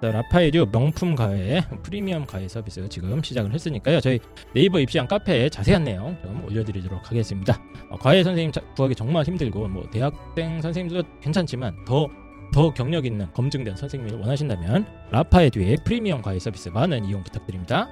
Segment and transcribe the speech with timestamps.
[0.00, 4.00] 자, 라파에듀 명품 과외 프리미엄 과외 서비스 지금 시작을 했으니까요.
[4.00, 4.18] 저희
[4.54, 7.60] 네이버 입시한 카페에 자세한 내용 좀 올려드리도록 하겠습니다.
[7.90, 12.08] 어, 과외 선생님 자- 구하기 정말 힘들고 뭐 대학생 선생님도 괜찮지만 더
[12.52, 17.86] 더 경력 있는 검증된 선생님을 원하신다면 라파에듀의 프리미엄 과외 서비스 많은 이용 부탁드립니다.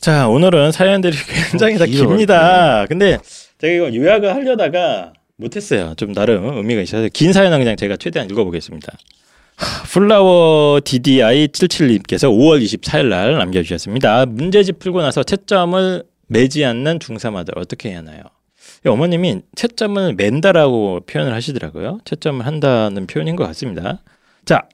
[0.00, 1.16] 자 오늘은 사연들이
[1.50, 2.08] 굉장히 다 길어.
[2.08, 2.86] 깁니다.
[2.86, 3.18] 근데
[3.58, 5.94] 제가 이거 요약을 하려다가 못했어요.
[5.96, 8.92] 좀 나름 의미가 있어서 긴 사연은 그냥 제가 최대한 읽어보겠습니다.
[9.56, 14.26] 하, 플라워 DDI 77님께서 5월 24일 날 남겨주셨습니다.
[14.26, 18.22] 문제집 풀고 나서 채점을 매지 않는 중3 아들 어떻게 해야 하나요?
[18.84, 22.00] 이 어머님이 채점을 맨다라고 표현을 하시더라고요.
[22.04, 24.02] 채점을 한다는 표현인 것 같습니다.
[24.44, 24.68] 자,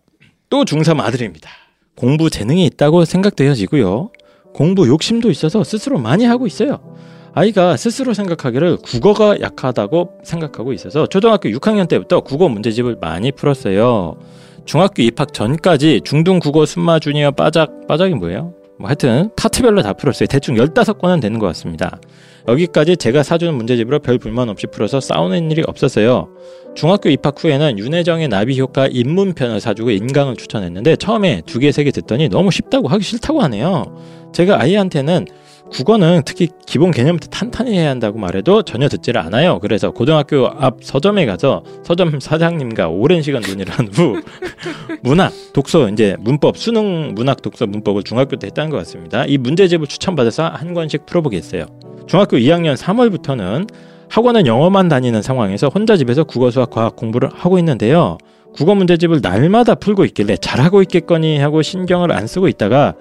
[0.51, 1.51] 또 중3 아들입니다.
[1.95, 4.11] 공부 재능이 있다고 생각되어지고요.
[4.53, 6.97] 공부 욕심도 있어서 스스로 많이 하고 있어요.
[7.35, 14.17] 아이가 스스로 생각하기를 국어가 약하다고 생각하고 있어서 초등학교 6학년 때부터 국어 문제집을 많이 풀었어요.
[14.65, 18.55] 중학교 입학 전까지 중등 국어 순마 주니어 빠작 빠작이 뭐예요?
[18.79, 20.27] 뭐 하여튼 파트별로 다 풀었어요.
[20.29, 21.99] 대충 15권은 되는 것 같습니다.
[22.47, 26.29] 여기까지 제가 사주는 문제집으로 별 불만 없이 풀어서 싸우는 일이 없었어요.
[26.75, 31.91] 중학교 입학 후에는 윤혜정의 나비 효과 입문편을 사주고 인강을 추천했는데 처음에 두 개, 세 개
[31.91, 33.85] 듣더니 너무 쉽다고 하기 싫다고 하네요.
[34.33, 35.27] 제가 아이한테는
[35.75, 39.59] 국어는 특히 기본 개념부터 탄탄히 해야 한다고 말해도 전혀 듣지를 않아요.
[39.59, 44.23] 그래서 고등학교 앞 서점에 가서 서점 사장님과 오랜 시간 논의를 한 후
[45.03, 49.25] 문학, 독서, 이제 문법, 수능 문학, 독서, 문법을 중학교 때 했다는 것 같습니다.
[49.27, 51.67] 이 문제집을 추천받아서 한 권씩 풀어보겠어요.
[52.07, 53.69] 중학교 2학년 3월부터는
[54.09, 58.19] 학원은 영어만 다니는 상황에서 혼자 집에서 국어, 수학, 과학 공부를 하고 있는데요.
[58.55, 62.95] 국어 문제집을 날마다 풀고 있길래 잘하고 있겠거니 하고 신경을 안 쓰고 있다가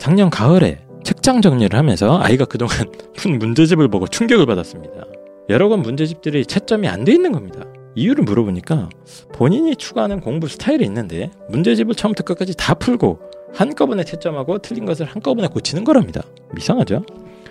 [0.00, 0.78] 작년 가을에
[1.08, 2.76] 책장 정리를 하면서 아이가 그동안
[3.16, 5.06] 푼 문제집을 보고 충격을 받았습니다.
[5.48, 7.64] 여러 권 문제집들이 채점이 안 돼 있는 겁니다.
[7.94, 8.90] 이유를 물어보니까
[9.32, 13.20] 본인이 추구하는 공부 스타일이 있는데 문제집을 처음부터 끝까지 다 풀고
[13.54, 16.20] 한꺼번에 채점하고 틀린 것을 한꺼번에 고치는 거랍니다.
[16.58, 17.06] 이상하죠?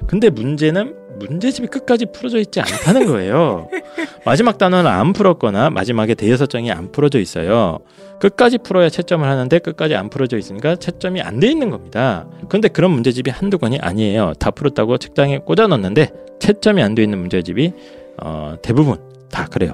[0.05, 3.69] 근데 문제는 문제집이 끝까지 풀어져 있지 않다는 거예요.
[4.25, 7.79] 마지막 단어는 안 풀었거나 마지막에 대여섯 장이 안 풀어져 있어요.
[8.19, 12.25] 끝까지 풀어야 채점을 하는데 끝까지 안 풀어져 있으니까 채점이 안 돼 있는 겁니다.
[12.49, 14.33] 그런데 그런 문제집이 한두 권이 아니에요.
[14.39, 17.73] 다 풀었다고 책장에 꽂아 넣었는데 채점이 안 돼 있는 문제집이
[18.23, 18.97] 어, 대부분
[19.29, 19.73] 다 그래요.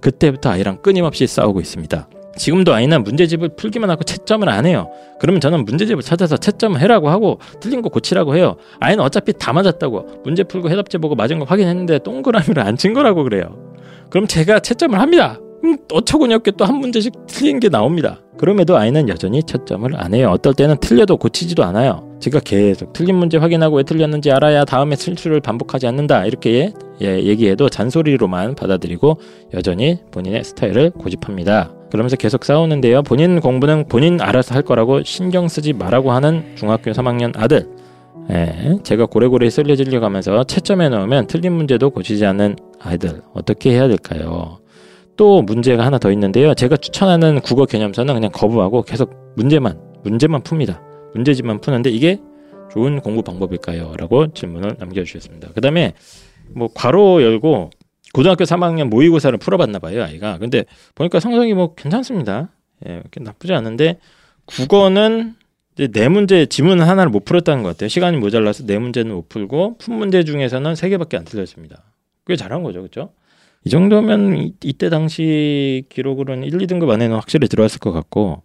[0.00, 2.08] 그때부터 아이랑 끊임없이 싸우고 있습니다.
[2.36, 4.88] 지금도 아이는 문제집을 풀기만 하고 채점을 안 해요.
[5.20, 8.56] 그러면 저는 문제집을 찾아서 채점을 해라고 하고 틀린 거 고치라고 해요.
[8.80, 13.22] 아이는 어차피 다 맞았다고 문제 풀고 해답지 보고 맞은 거 확인했는데 동그라미를 안 친 거라고
[13.24, 13.56] 그래요.
[14.10, 15.38] 그럼 제가 채점을 합니다.
[15.64, 18.20] 음, 어처구니 없게 또 한 문제씩 틀린 게 나옵니다.
[18.36, 20.30] 그럼에도 아이는 여전히 채점을 안 해요.
[20.32, 22.08] 어떨 때는 틀려도 고치지도 않아요.
[22.18, 26.24] 제가 계속 틀린 문제 확인하고 왜 틀렸는지 알아야 다음에 실수를 반복하지 않는다.
[26.26, 29.18] 이렇게 예, 얘기해도 잔소리로만 받아들이고
[29.54, 31.72] 여전히 본인의 스타일을 고집합니다.
[31.92, 33.02] 그러면서 계속 싸우는데요.
[33.02, 37.68] 본인 공부는 본인 알아서 할 거라고 신경 쓰지 말라고 하는 중학교 3학년 아들.
[38.30, 43.88] 예, 제가 고래고래 쓸려 질려 가면서 채점해 놓으면 틀린 문제도 고치지 않는 아이들 어떻게 해야
[43.88, 44.58] 될까요?
[45.18, 46.54] 또 문제가 하나 더 있는데요.
[46.54, 50.80] 제가 추천하는 국어 개념서는 그냥 거부하고 계속 문제만 문제만 풉니다.
[51.12, 52.18] 문제집만 푸는데 이게
[52.72, 53.92] 좋은 공부 방법일까요?
[53.98, 55.50] 라고 질문을 남겨주셨습니다.
[55.54, 55.92] 그 다음에
[56.54, 57.68] 뭐 괄호 열고
[58.12, 60.38] 고등학교 3학년 모의고사를 풀어봤나 봐요 아이가.
[60.38, 60.64] 근데
[60.94, 62.50] 보니까 성적이 뭐 괜찮습니다.
[62.86, 63.98] 예, 나쁘지 않은데
[64.46, 65.34] 국어는
[65.74, 67.88] 이제 네 문제 지문 하나를 못 풀었다는 것 같아요.
[67.88, 71.82] 시간이 모자라서 네 문제는 못 풀고 푼 문제 중에서는 세 개밖에 안 틀렸습니다.
[72.26, 73.12] 꽤 잘한 거죠, 그렇죠?
[73.64, 78.42] 이 정도면 이, 이때 당시 기록으로는 1, 2등급 안에는 확실히 들어왔을 것 같고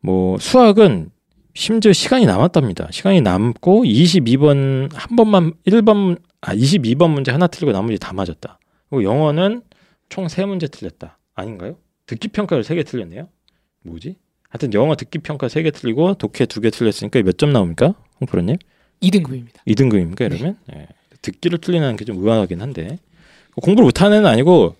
[0.00, 1.10] 뭐 수학은
[1.54, 2.88] 심지어 시간이 남았답니다.
[2.90, 8.58] 시간이 남고 22번 한 번만 1번 아 22번 문제 하나 틀리고 나머지 다 맞았다.
[8.92, 9.62] 그리고 영어는
[10.10, 11.18] 총 세 문제 틀렸다.
[11.34, 11.76] 아닌가요?
[12.06, 13.28] 듣기 평가를 세 개 틀렸네요.
[13.84, 14.16] 뭐지?
[14.50, 17.94] 하여튼 영어 듣기 평가 세 개 틀리고 독해 두 개 틀렸으니까 몇 점 나옵니까?
[18.20, 18.56] 홍프로 님?
[19.02, 19.54] 2등급입니다.
[19.66, 20.58] 2등급입니까 이러면?
[20.74, 20.88] 예.
[21.22, 22.98] 듣기를 틀리는 게 좀 의아하긴 한데
[23.62, 24.76] 공부를 못하는 애는 아니고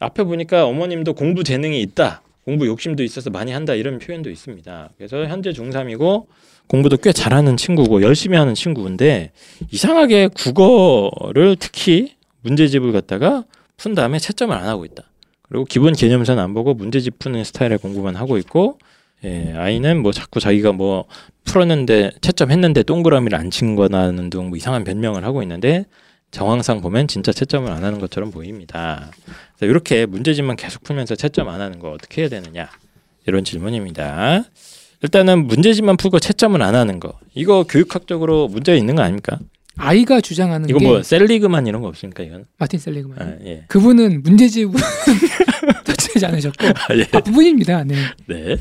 [0.00, 5.26] 앞에 보니까 어머님도 공부 재능이 있다 공부 욕심도 있어서 많이 한다 이런 표현도 있습니다 그래서
[5.26, 6.26] 현재 중3이고
[6.68, 9.32] 공부도 꽤 잘하는 친구고 열심히 하는 친구인데
[9.72, 13.44] 이상하게 국어를 특히 문제집을 갖다가
[13.76, 15.02] 푼 다음에 채점을 안 하고 있다
[15.48, 18.78] 그리고 기본 개념선 안 보고 문제집 푸는 스타일의 공부만 하고 있고
[19.24, 21.04] 예, 아이는 뭐 자꾸 자기가 뭐
[21.44, 25.84] 풀었는데 채점했는데 동그라미를 안 친 거나는 등 뭐 이상한 변명을 하고 있는데
[26.32, 29.10] 정황상 보면 진짜 채점을 안 하는 것처럼 보입니다.
[29.56, 32.68] 그래서 이렇게 문제집만 계속 풀면서 채점 안 하는 거 어떻게 해야 되느냐
[33.26, 34.44] 이런 질문입니다.
[35.02, 39.38] 일단은 문제집만 풀고 채점을 안 하는 거 이거 교육학적으로 문제가 있는 거 아닙니까?
[39.76, 42.46] 아이가 주장하는 이거 그 뭐 셀리그만 이런 거 없습니까 이건?
[42.58, 43.18] 마틴 셀리그만.
[43.20, 43.64] 아, 예.
[43.68, 44.74] 그분은 문제집은
[45.84, 47.06] 터치하지 않으셨고 아, 예.
[47.12, 47.84] 앞부분입니다.
[47.84, 47.96] 네.
[48.26, 48.56] 네.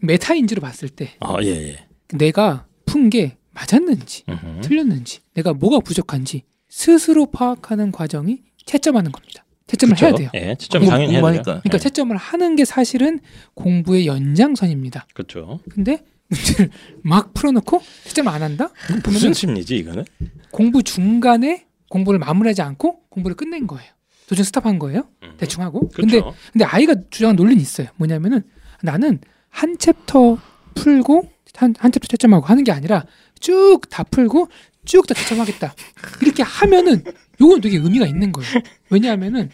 [0.00, 1.86] 메타인지로 봤을 때 아, 예, 예.
[2.16, 4.60] 내가 푼 게 맞았는지 음흠.
[4.62, 9.44] 틀렸는지 내가 뭐가 부족한지 스스로 파악하는 과정이 채점하는 겁니다.
[9.66, 10.06] 채점을 그쵸?
[10.06, 10.30] 해야 돼요.
[10.34, 11.42] 예, 채점 당연히 해야 돼요.
[11.42, 13.20] 그러니까 예, 채점을 하는 게 사실은
[13.54, 15.06] 공부의 연장선입니다.
[15.12, 15.60] 그렇죠.
[15.70, 16.70] 근데 문제를
[17.02, 18.70] 막 풀어놓고 채점을 안 한다?
[19.04, 20.04] 무슨 심리지 이거는?
[20.50, 23.90] 공부 중간에 공부를 마무리하지 않고 공부를 끝낸 거예요.
[24.28, 25.08] 도중 stop한 거예요.
[25.22, 25.34] 음.
[25.38, 25.88] 대충 하고.
[25.88, 26.36] 근데 그렇죠.
[26.52, 27.88] 근데 아이가 주장한 논리는 있어요.
[27.96, 28.42] 뭐냐면은
[28.82, 30.38] 나는 한 챕터
[30.74, 33.04] 풀고 한, 한 챕터 채점하고 하는 게 아니라
[33.40, 34.48] 쭉 다 풀고
[34.84, 35.74] 쭉 다 채점하겠다.
[36.22, 37.02] 이렇게 하면은
[37.40, 38.50] 요건 되게 의미가 있는 거예요.
[38.90, 39.50] 왜냐하면은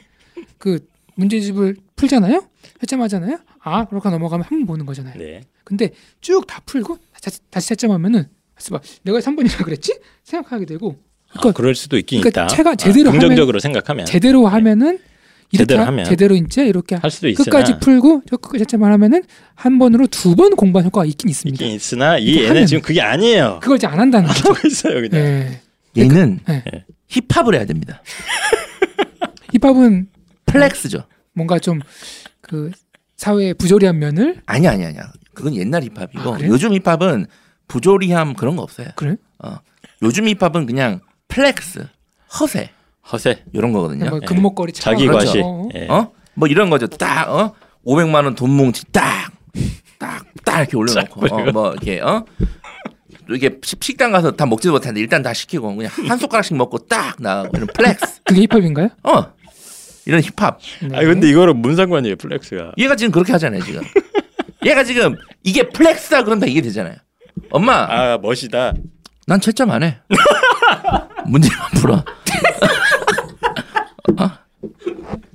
[0.58, 2.48] 그 문제집을 풀잖아요.
[2.80, 3.38] 채점하잖아요.
[3.66, 5.14] 아 그렇게 넘어가면 한 번 보는 거잖아요.
[5.18, 5.40] 네.
[5.64, 5.90] 근데
[6.20, 8.28] 쭉 다 풀고 다시, 다시 채점하면은
[8.70, 8.80] 봐.
[9.02, 9.98] 내가 3번이라 그랬지?
[10.22, 10.96] 생각하게 되고
[11.32, 12.54] 아, 그럴 수도 있긴 그러니까 있다.
[12.54, 14.98] 체가 제대로 아, 하면- 긍정적으로 생각하면 제대로 하면은
[15.50, 16.04] 이렇게 제대로 하- 하면.
[16.04, 19.22] 제대로 이제 이렇게 할 수도 있으나 끝까지 풀고 저 끝까지 채점을 하면은
[19.54, 21.62] 한 번으로 두 번 공부한 효과가 있긴 있습니다.
[21.64, 23.58] 있긴 있으나 이 하면- 지금 그게 아니에요.
[23.62, 24.48] 그걸 이제 안 한다는 거죠.
[24.52, 25.10] 하고 있어요 그냥.
[25.10, 25.60] 네.
[25.96, 26.64] 얘는 네.
[27.08, 28.02] 힙합을 해야 됩니다.
[29.52, 30.08] 힙합은
[30.46, 31.04] flex죠.
[31.32, 31.80] 뭔가 좀
[32.40, 32.70] 그
[33.24, 35.10] 사회의 부조리한 면을 아니야 아니야 아니야.
[35.32, 36.52] 그건 옛날 힙합이고 아, 그래요?
[36.52, 37.26] 요즘 힙합은
[37.68, 38.88] 부조리함 그런 거 없어요.
[38.96, 39.16] 그래?
[39.38, 39.56] 어.
[40.02, 41.86] 요즘 힙합은 그냥 flex,
[42.38, 42.70] 허세
[43.10, 43.44] 허세.
[43.54, 44.10] 이런 거거든요.
[44.10, 45.40] 뭐 금목걸이 자기 차고 과시.
[45.42, 45.86] 어, 예.
[45.88, 46.12] 어?
[46.34, 46.86] 뭐 이런 거죠.
[46.86, 47.54] 딱 어?
[47.86, 49.32] 500만 원 돈 뭉치 딱.
[49.98, 52.24] 딱, 딱 이렇게 올려놓고 어, 뭐 이렇게 어
[53.30, 57.16] 이게 식- 식당 가서 다 먹지도 못하는데 일단 다 시키고 그냥 한 숟가락씩 먹고 딱
[57.22, 58.90] 나가고 이런 flex 그게 힙합인가요?
[59.04, 59.32] 어
[60.06, 60.96] 이런 힙합 네.
[60.96, 62.72] 아 근데 이거는 뭔 상관이에요 flex가.
[62.78, 63.82] 얘가 지금 그렇게 하잖아요 지금
[64.64, 66.96] 얘가 지금 이게 flex다 그런다 이게 되잖아요
[67.50, 68.74] 엄마 아 멋이다.
[69.26, 69.98] 난 채점 안 해.
[71.26, 72.04] 문제만 풀어.
[74.20, 74.30] 어?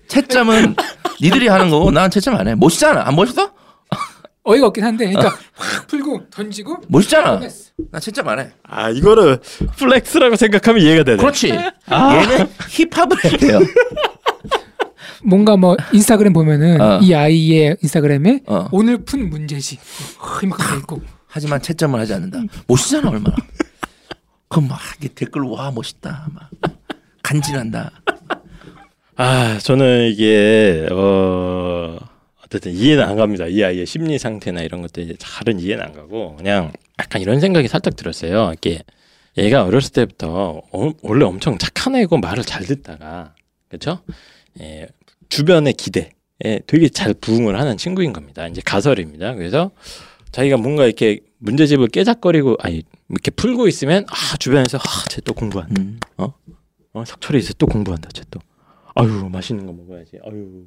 [0.08, 0.76] 채점은
[1.22, 2.56] 니들이 하는 거고 난 채점 안 해.
[2.56, 3.04] 멋있잖아.
[3.08, 3.52] 안 멋있어?
[4.44, 7.40] 어이가 없긴 한데 그러니까 확 풀고 던지고 멋있잖아.
[7.92, 8.52] 나 채점 안 해.
[8.64, 9.40] 아 이거를
[9.78, 11.18] flex라고 생각하면 이해가 되네.
[11.18, 11.52] 그렇지.
[11.88, 12.16] 아.
[12.16, 13.60] 얘는 힙합을 해야 돼요.
[15.24, 17.00] 뭔가 뭐 인스타그램 보면은 어.
[17.02, 18.68] 이 아이의 인스타그램에 어.
[18.72, 19.78] 오늘 푼 문제지
[20.44, 22.40] 이만큼 돼 있고 하지만 채점을 하지 않는다.
[22.68, 23.36] 멋있잖아 얼마나.
[24.48, 26.28] 그럼 막 이게 댓글 와 멋있다.
[26.34, 26.50] 막
[27.22, 27.92] 간지난다.
[29.16, 31.98] 아 저는 이게 어
[32.44, 33.46] 어쨌든 이해는 안 갑니다.
[33.48, 37.96] 이 아이의 심리 상태나 이런 것들이 잘은 이해는 안 가고 그냥 약간 이런 생각이 살짝
[37.96, 38.50] 들었어요.
[38.50, 38.82] 이렇게
[39.38, 43.36] 얘가 어렸을 때부터 어, 원래 엄청 착한 애고 말을 잘 듣다가
[43.68, 44.02] 그렇죠?
[44.60, 44.88] 예,
[45.30, 46.10] 주변의 기대에
[46.68, 48.48] 되게 잘 부응을 하는 친구인 겁니다.
[48.48, 49.36] 이제 가설입니다.
[49.36, 49.72] 그래서
[50.32, 55.82] 자기가 뭔가 이렇게 문제집을 깨작거리고 아니 이렇게 풀고 있으면 아 주변에서 아쟤 또 공부한다.
[55.82, 56.00] 음.
[56.18, 58.10] 어 석철이 이제 또 공부한다.
[58.14, 58.40] 쟤 또.
[58.96, 60.18] 아유 맛있는 거 먹어야지.
[60.26, 60.66] 아유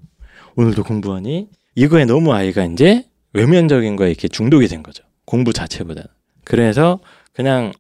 [0.57, 5.05] 오늘도 공부하니 이거에 너무 아이가 이제 외면적인 거에 이렇게 중독이 된 거죠.
[5.25, 6.09] 공부 자체보다는.
[6.45, 7.01] 그래서
[7.33, 7.73] 그냥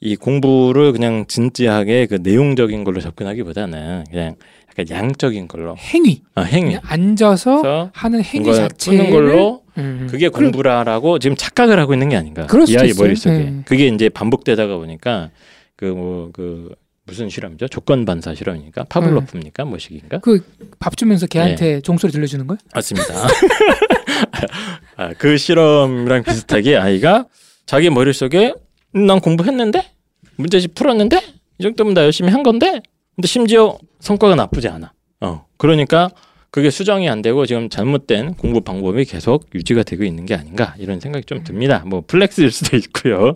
[0.00, 4.36] 이 공부를 그냥 진지하게 그 내용적인 걸로 접근하기보다는 그냥
[4.78, 6.76] 약간 양적인 걸로 행위 아, 행위.
[6.82, 10.06] 앉아서 하는 행위 푸는 걸로 음.
[10.10, 12.46] 그게 그럼 공부라라고 지금 착각을 하고 있는 게 아닌가.
[12.68, 12.92] 이 아이.
[12.96, 13.32] 머릿속에.
[13.38, 13.62] 네.
[13.64, 15.30] 그게 이제 반복되다가 보니까
[15.76, 17.68] 그 뭐 그 무슨 실험이죠?
[17.68, 19.64] 조건 반사 실험이니까 파블로프입니까?
[19.64, 20.18] 뭐식인가?
[20.18, 20.44] 그
[20.78, 22.58] 밥 주면서 걔한테 종소리 들려주는 거예요?
[22.74, 23.14] 맞습니다.
[24.96, 27.26] 아, 그 실험이랑 비슷하게 아이가
[27.66, 28.52] 자기 머릿속에
[28.94, 29.82] 음, 난 공부했는데
[30.36, 31.20] 문제집 풀었는데
[31.58, 32.80] 이 정도면 나 열심히 한 건데
[33.18, 34.92] 근데 심지어 성과가 나쁘지 않아.
[35.22, 35.44] 어.
[35.56, 36.08] 그러니까
[36.52, 41.00] 그게 수정이 안 되고 지금 잘못된 공부 방법이 계속 유지가 되고 있는 게 아닌가 이런
[41.00, 41.82] 생각이 좀 듭니다.
[41.84, 43.34] 뭐 flex일 수도 있고요.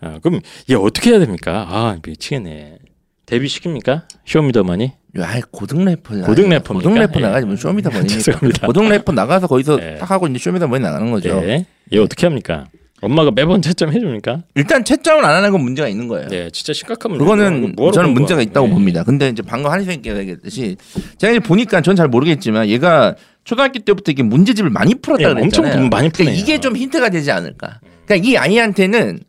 [0.00, 1.66] 아, 그럼 이게 어떻게 해야 됩니까?
[1.68, 2.78] 아 미치겠네.
[3.26, 4.02] 데뷔 시킵니까?
[4.24, 4.92] 쇼미더머니?
[5.18, 6.72] 아이 고등 래퍼 고등 래퍼입니까?
[6.72, 7.22] 고등 래퍼 예.
[7.24, 8.68] 나가지 뭐 쇼미더머니 죄송합니다.
[8.68, 9.96] 고등 래퍼 나가서 거기서 예.
[9.98, 11.40] 딱 하고 이제 쇼미더머니 나가는 거죠.
[11.40, 11.66] 네.
[11.92, 12.68] 얘 어떻게 합니까?
[13.02, 14.42] 엄마가 매번 채점 해줍니까?
[14.54, 16.28] 일단 채점을 안 하는 건 문제가 있는 거예요.
[16.28, 16.72] 네, 진짜
[17.10, 17.22] 문제.
[17.24, 18.72] 그거는 저는 문제가 있다고 네.
[18.72, 19.04] 봅니다.
[19.04, 20.76] 근데 이제 방금 한희 선생님께서 얘기했듯이
[21.18, 25.72] 제가 이제 보니까 전 잘 모르겠지만 얘가 초등학교 때부터 이게 문제집을 많이 풀었다 네, 그랬잖아요.
[25.72, 26.34] 엄청 많이 그러니까 푸네요.
[26.34, 27.80] 이게 좀 힌트가 되지 않을까.
[28.06, 29.20] 그러니까 이 아이한테는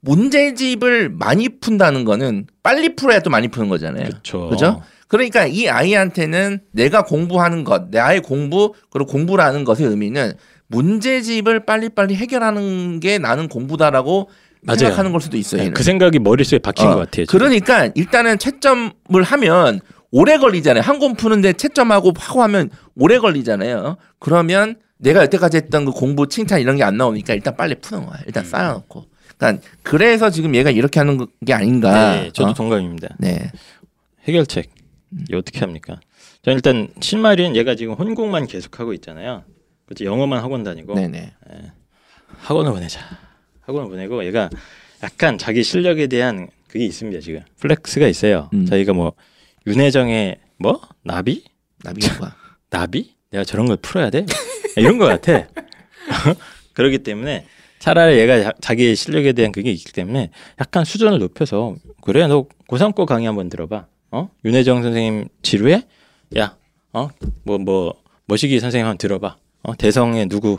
[0.00, 4.08] 문제집을 많이 푼다는 거는 빨리 풀어야 또 많이 푸는 거잖아요.
[4.08, 4.82] 그렇죠.
[5.08, 10.32] 그러니까 이 아이한테는 내가 공부하는 것, 내 아이 공부 그리고 공부라는 것의 의미는
[10.72, 14.28] 문제집을 빨리빨리 해결하는 게 나는 공부다라고
[14.62, 14.78] 맞아요.
[14.78, 15.62] 생각하는 걸 수도 있어요.
[15.62, 15.70] 네.
[15.70, 17.26] 그 생각이 머릿속에 박힌 어, 것 같아요.
[17.26, 17.38] 지금.
[17.38, 20.82] 그러니까 일단은 채점을 하면 오래 걸리잖아요.
[20.82, 23.96] 한 권 푸는데 채점하고 하고 하면 오래 걸리잖아요.
[24.18, 28.18] 그러면 내가 여태까지 했던 그 공부 칭찬 이런 게 안 나오니까 일단 빨리 푸는 거야.
[28.18, 28.22] 음.
[28.26, 29.04] 일단 쌓아놓고.
[29.36, 32.14] 그러니까 그래서 지금 얘가 이렇게 하는 게 아닌가.
[32.16, 32.54] 네, 저도 어?
[32.54, 33.16] 동감입니다.
[33.18, 33.50] 네.
[34.28, 34.70] 해결책
[35.30, 35.98] 이 어떻게 합니까?
[36.42, 39.42] 저는 일단 신말이는 얘가 지금 혼공만 계속하고 있잖아요.
[39.92, 40.04] 그렇죠.
[40.06, 41.32] 영어만 학원 다니고 네네.
[42.40, 43.00] 학원을 보내자.
[43.60, 44.48] 학원을 보내고 얘가
[45.02, 48.48] 약간 자기 실력에 대한 그게 있습니다 지금 flex가 있어요.
[48.54, 48.64] 음.
[48.66, 49.12] 자기가 뭐
[49.66, 51.44] 윤혜정의 뭐 나비
[51.84, 52.34] 나비가.
[52.70, 53.14] 나비?
[53.30, 54.24] 내가 저런 걸 풀어야 돼?
[54.76, 55.46] 이런 것 같아.
[56.72, 57.46] 그렇기 때문에
[57.78, 60.30] 차라리 얘가 자- 자기의 실력에 대한 그게 있기 때문에
[60.60, 63.86] 약간 수준을 높여서 그래 너 고3 거 강의 한번 들어봐.
[64.12, 64.30] 어?
[64.44, 65.82] 윤혜정 선생님 지루해?
[66.38, 66.56] 야,
[66.92, 67.08] 어?
[67.44, 67.94] 뭐 뭐
[68.26, 69.36] 머시기 선생님 한번 들어봐.
[69.62, 69.74] 어?
[69.76, 70.58] 대성의 누구,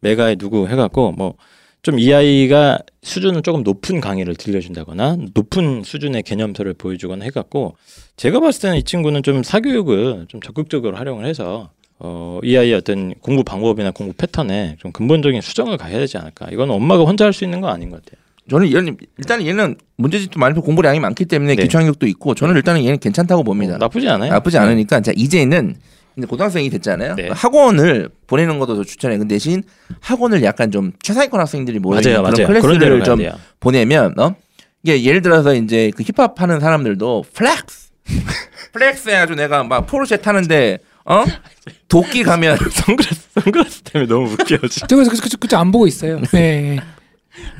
[0.00, 1.34] 메가의 누구 해갖고 뭐
[1.82, 7.76] 좀 이 아이가 수준은 조금 높은 강의를 들려준다거나 높은 수준의 개념서를 보여주거나 해갖고
[8.16, 13.14] 제가 봤을 때는 이 친구는 좀 사교육을 좀 적극적으로 활용을 해서 어, 이 아이의 어떤
[13.20, 16.48] 공부 방법이나 공부 패턴에 좀 근본적인 수정을 가해야 되지 않을까.
[16.52, 18.20] 이건 엄마가 혼자 할 수 있는 건 아닌 것 같아요.
[18.50, 21.62] 저는 얘는 일단 얘는 문제집도 많이 공부량이 많기 때문에 네.
[21.62, 23.76] 기초학력도 있고 저는 일단은 얘는 괜찮다고 봅니다.
[23.76, 24.32] 어, 나쁘지 않아요.
[24.32, 25.76] 나쁘지 않으니까 자 이제는
[26.18, 27.14] 이제 고등학생이 됐잖아요.
[27.14, 27.28] 네.
[27.30, 29.20] 학원을 보내는 것도 저 추천해요.
[29.20, 29.62] 그 대신
[30.00, 32.46] 학원을 약간 좀 최상위권 학생들이 모여 있는 그런 맞아요.
[32.60, 33.32] 클래스를 좀 돼요.
[33.60, 34.34] 보내면 어
[34.82, 37.88] 이게 예를 들어서 이제 그 힙합 하는 사람들도 flex
[38.72, 41.24] flex 해가지고 내가 막 포르쉐 타는데 어
[41.88, 44.58] 도끼 가면 선글라스, 선글라스 때문에 너무 웃겨.
[44.68, 44.86] 진짜.
[44.86, 46.20] 저 그래서 그저 그저 안 보고 있어요.
[46.32, 46.78] 네.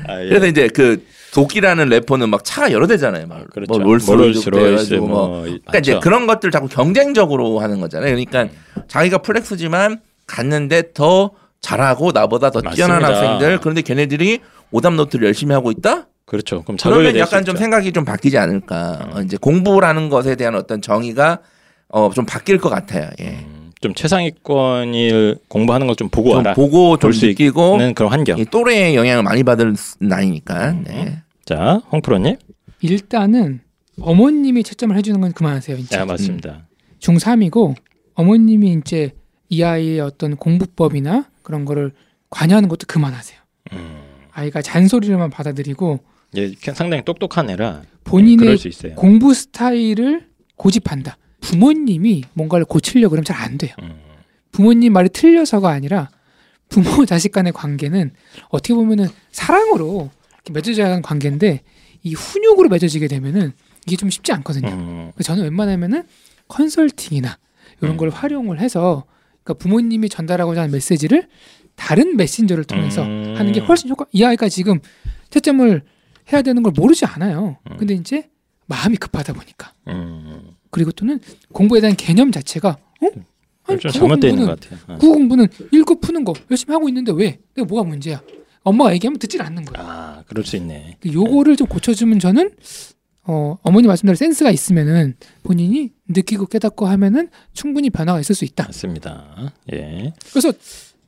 [0.07, 0.27] 아, 예.
[0.29, 3.27] 그래서 이제 그 도끼라는 래퍼는 막 차가 여러 대잖아요.
[3.27, 3.71] 막 그렇죠.
[3.73, 5.99] 뭐 롤스 뭐 로이스 롤스, 뭐, 뭐 그러니까 이제.
[5.99, 8.11] 그런 것들 자꾸 경쟁적으로 하는 거잖아요.
[8.11, 8.47] 그러니까
[8.87, 11.31] 자기가 flex지만 갔는데 더
[11.61, 13.25] 잘하고 나보다 더 뛰어난 맞습니다.
[13.25, 14.39] 학생들 그런데 걔네들이
[14.71, 16.07] 오답 노트를 열심히 하고 있다?
[16.25, 16.63] 그렇죠.
[16.63, 17.55] 그럼 그러면 약간 좀.
[17.57, 19.09] 생각이 좀 바뀌지 않을까.
[19.13, 21.39] 어, 이제 공부라는 것에 대한 어떤 정의가
[21.89, 23.09] 어, 좀 바뀔 것 같아요.
[23.19, 23.45] 예.
[23.47, 26.53] 음, 좀 최상위권을 공부하는 걸 좀 보고 좀 알아.
[26.53, 28.37] 보고 좀볼수 느끼고 있는 그런 환경.
[28.39, 30.71] 이 또래의 영향을 많이 받을 나이니까.
[30.83, 31.21] 네.
[31.45, 32.35] 자, 홍프로님.
[32.81, 33.61] 일단은
[34.01, 35.77] 어머님이 채점을 해주는 건 그만하세요.
[35.77, 36.67] 이제 네, 맞습니다.
[36.99, 37.75] 중3이고
[38.15, 39.11] 어머님이 이제
[39.49, 41.91] 이 아이의 어떤 공부법이나 그런 거를
[42.29, 43.39] 관여하는 것도 그만하세요.
[43.73, 43.97] 음,
[44.31, 45.99] 아이가 잔소리로만 받아들이고
[46.37, 48.95] 얘 상당히 똑똑한 애라 본인의 있어요.
[48.95, 51.17] 공부 스타일을 고집한다.
[51.41, 53.73] 부모님이 뭔가를 고치려고 그러면 잘 안 돼요.
[53.81, 53.99] 음,
[54.51, 56.09] 부모님 말이 틀려서가 아니라
[56.67, 58.11] 부모 자식 간의 관계는
[58.49, 60.09] 어떻게 보면은 사랑으로
[60.51, 61.61] 맺어져야 하는 관계인데
[62.03, 63.53] 이 훈육으로 맺어지게 되면은
[63.87, 64.67] 이게 좀 쉽지 않거든요.
[64.69, 66.03] 음, 저는 웬만하면은
[66.47, 67.37] 컨설팅이나
[67.81, 67.97] 이런 음.
[67.97, 69.05] 걸 활용을 해서
[69.43, 71.27] 그러니까 부모님이 전달하고자 하는 메시지를
[71.75, 73.35] 다른 메신저를 통해서 음.
[73.37, 74.05] 하는 게 훨씬 효과.
[74.11, 74.79] 이 아이가 지금
[75.29, 75.81] 채점을
[76.33, 77.57] 해야 되는 걸 모르지 않아요.
[77.71, 77.77] 음.
[77.77, 78.29] 근데 이제
[78.67, 80.51] 마음이 급하다 보니까 음.
[80.71, 81.19] 그리고 또는
[81.51, 82.69] 공부에 대한 개념 자체가
[83.01, 83.07] 어?
[83.65, 84.79] 아니, 좀 국어 잘못되어 있는 공부는- 것 같아요.
[84.87, 84.97] 어.
[84.99, 87.39] 국어 공부는 읽고 푸는 거 열심히 하고 있는데 왜?
[87.55, 88.21] 내가 뭐가 문제야?
[88.63, 89.85] 엄마가 얘기하면 듣질 않는 거야.
[89.85, 90.97] 아, 그럴 수 있네.
[90.99, 92.51] 근데 요거를 좀 고쳐주면 저는
[93.23, 98.65] 어, 어머니 말씀대로 센스가 있으면은 본인이 느끼고 깨닫고 하면은 충분히 변화가 있을 수 있다.
[98.65, 99.53] 맞습니다.
[99.71, 100.13] 예.
[100.31, 100.51] 그래서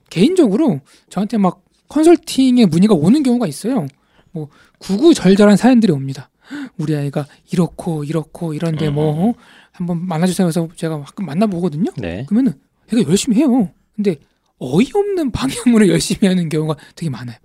[0.09, 3.87] 개인적으로 저한테 막 컨설팅의 문의가 오는 경우가 있어요.
[4.31, 4.49] 뭐
[4.79, 6.29] 구구절절한 사연들이 옵니다.
[6.77, 9.33] 우리 아이가 이렇고 이렇고 이런데 뭐 어?
[9.71, 11.91] 한번 만나주세요 해서 제가 가끔 만나보거든요.
[11.97, 12.25] 네.
[12.27, 12.53] 그러면은
[12.93, 13.71] 얘가 열심히 해요.
[13.95, 14.17] 근데
[14.59, 17.37] 어이없는 방향으로 열심히 하는 경우가 되게 많아요.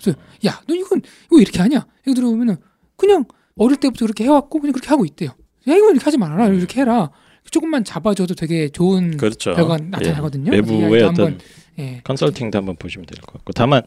[0.00, 1.86] 그래서 야, 너 이건 이거 이렇게 하냐?
[2.06, 2.56] 이거 들어보면은
[2.96, 3.24] 그냥
[3.56, 5.30] 어릴 때부터 그렇게 해왔고 그냥 그렇게 하고 있대요.
[5.68, 7.10] 야 이거 이렇게 하지 말아라 이렇게 해라
[7.50, 9.54] 조금만 잡아줘도 되게 좋은 그렇죠.
[9.54, 10.52] 결과가 나타나거든요.
[10.52, 11.38] 예, 그래서 이 외부의 어떤
[11.78, 12.00] 예.
[12.04, 13.82] 컨설팅도 한번 보시면 될 것 같고 다만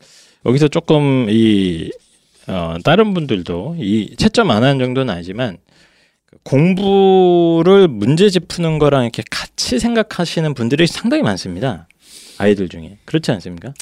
[0.45, 1.91] 여기서 조금 이
[2.47, 5.57] 어, 다른 분들도 이 채점 안 하는 정도는 아니지만
[6.25, 11.87] 그 공부를 문제집 푸는 거랑 이렇게 같이 생각하시는 분들이 상당히 많습니다.
[12.37, 13.73] 아이들 중에 그렇지 않습니까?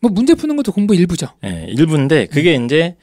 [0.00, 1.28] 뭐 문제 푸는 것도 공부 일부죠.
[1.44, 2.96] 예, 일부인데 그게 이제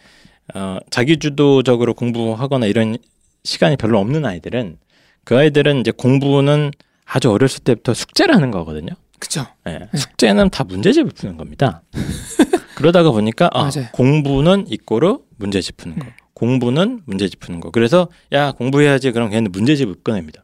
[0.53, 2.97] 어, 자기 주도적으로 공부하거나 이런
[3.43, 4.77] 시간이 별로 없는 아이들은
[5.23, 6.71] 그 아이들은 이제 공부는
[7.05, 8.93] 아주 어렸을 때부터 숙제라는 거거든요.
[9.19, 9.45] 그죠.
[9.67, 11.81] 예, 숙제는 다 문제집을 푸는 겁니다.
[12.81, 13.89] 그러다가 보니까 아, 맞아요.
[13.93, 16.05] 공부는 이꼬르 문제집 푸는 거.
[16.05, 16.11] 음.
[16.33, 17.69] 공부는 문제집 푸는 거.
[17.69, 20.43] 그래서 야 공부해야지 그럼 걔는 문제집을 꺼냅니다.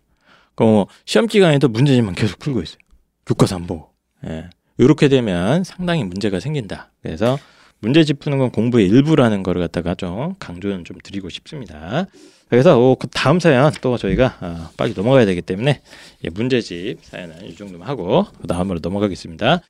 [0.56, 2.78] 그럼 뭐 시험 기간에도 문제집만 계속 풀고 있어요.
[3.26, 3.90] 교과서 안 보고.
[4.28, 4.50] 예.
[4.78, 6.92] 이렇게 되면 상당히 문제가 생긴다.
[7.02, 7.40] 그래서
[7.80, 12.06] 문제집 푸는 건 공부의 일부라는 거를 갖다가 좀 강조는 좀 드리고 싶습니다.
[12.50, 15.82] 그래서 어, 그 다음 사연 또 저희가 아, 빨리 넘어가야 되기 때문에
[16.24, 19.62] 예, 문제집 사연은 이 정도만 하고 그 다음으로 넘어가겠습니다.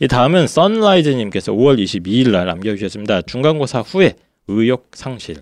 [0.00, 3.22] 이 다음은 선라이즈님께서 5월 22일 날 남겨주셨습니다.
[3.22, 4.14] 중간고사 후에
[4.48, 5.36] 의욕 상실.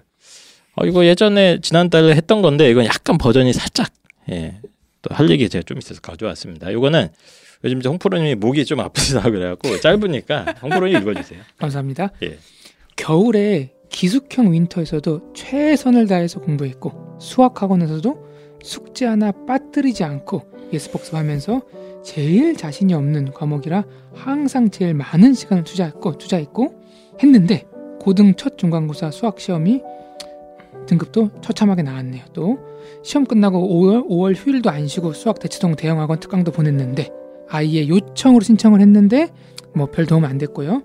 [0.77, 3.89] 어, 이거 예전에 지난달에 했던 건데 이건 약간 버전이 살짝
[4.31, 4.61] 예,
[5.03, 6.71] 또 할 얘기 제가 좀 있어서 가져왔습니다.
[6.71, 7.09] 이거는
[7.65, 11.41] 요즘 이제 홍프로님이 목이 좀 아프시다 그래갖고 짧으니까 홍프로님 읽어주세요.
[11.59, 12.11] 감사합니다.
[12.23, 12.39] 예.
[12.97, 18.29] 겨울에 기숙형 윈터에서도 최선을 다해서 공부했고 수학 학원에서도
[18.63, 20.43] 숙제 하나 빠뜨리지 않고
[20.73, 21.63] 예습 복습하면서
[22.05, 26.75] 제일 자신이 없는 과목이라 항상 제일 많은 시간을 투자했고 투자했고
[27.23, 27.67] 했는데
[28.01, 29.83] 고등 첫 중간고사 수학 시험이
[30.87, 32.25] 등급도 처참하게 나왔네요.
[32.33, 32.59] 또
[33.03, 37.11] 시험 끝나고 5월 5월 휴일도 안 쉬고 수학 대치동 대형학원 특강도 보냈는데
[37.49, 39.29] 아이의 요청으로 신청을 했는데
[39.75, 40.83] 뭐 별 도움 안 됐고요.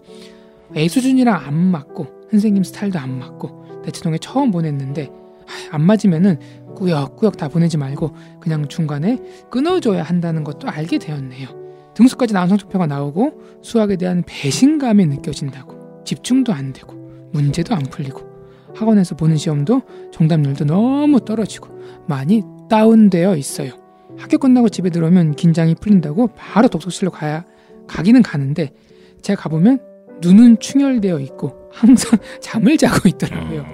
[0.76, 5.10] A 수준이랑 안 맞고 선생님 스타일도 안 맞고 대치동에 처음 보냈는데
[5.46, 6.40] 하, 안 맞으면은
[6.76, 11.65] 꾸역꾸역 다 보내지 말고 그냥 중간에 끊어줘야 한다는 것도 알게 되었네요.
[11.96, 16.94] 등수까지 나온 성적표가 나오고 수학에 대한 배신감이 느껴진다고 집중도 안 되고
[17.32, 18.22] 문제도 안 풀리고
[18.76, 19.82] 학원에서 보는 시험도
[20.12, 21.70] 정답률도 너무 떨어지고
[22.08, 23.72] 많이 다운되어 있어요.
[24.18, 27.46] 학교 끝나고 집에 들어오면 긴장이 풀린다고 바로 독서실로 가야
[27.88, 28.72] 가기는 가는데
[29.22, 29.80] 제가 가보면
[30.22, 33.66] 눈은 충혈되어 있고 항상 잠을 자고 있더라고요.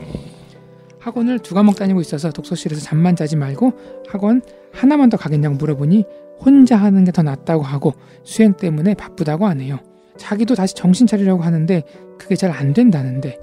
[1.00, 3.74] 학원을 두 과목 다니고 있어서 독서실에서 잠만 자지 말고
[4.08, 6.06] 학원 하나만 더 가겠냐고 물어보니
[6.44, 9.80] 혼자 하는 게 더 낫다고 하고 수행 때문에 바쁘다고 하네요.
[10.18, 11.84] 자기도 다시 정신 차리려고 하는데
[12.18, 13.38] 그게 잘 안 된다는데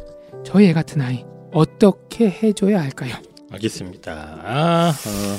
[0.45, 3.15] 저희 애 같은 아이 어떻게 해줘야 할까요?
[3.51, 4.41] 알겠습니다.
[4.45, 5.39] 아, 어,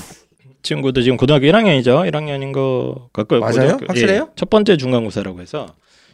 [0.63, 2.09] 친구도 지금 고등학교 1학년이죠.
[2.11, 3.39] 1학년인 거 같고요.
[3.39, 3.53] 맞아요?
[3.53, 4.27] 고등학교- 확실해요?
[4.29, 5.67] 예, 첫 번째 중간고사라고 해서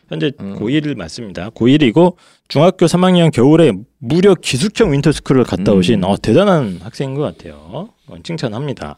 [0.10, 0.58] 현재 음.
[0.60, 1.50] 고1 맞습니다.
[1.52, 2.16] 고1이고
[2.48, 5.80] 중학교 3학년 겨울에 무려 기숙형 윈터스쿨을 갔다 음.
[5.80, 7.90] 오신 어, 대단한 학생인 것 같아요.
[8.08, 8.96] 어, 칭찬합니다.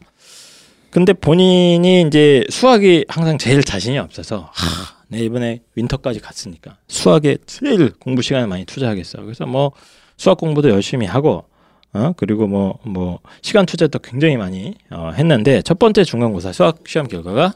[0.90, 7.92] 근데 본인이 이제 수학이 항상 제일 자신이 없어서 하, 내 이번에 윈터까지 갔으니까 수학에 제일
[7.92, 9.22] 공부 시간을 많이 투자하겠어.
[9.22, 9.72] 그래서 뭐
[10.16, 11.44] 수학 공부도 열심히 하고
[11.92, 17.54] 어 그리고 뭐뭐 시간 투자도 굉장히 많이 어, 했는데 첫 번째 중간고사 수학 시험 결과가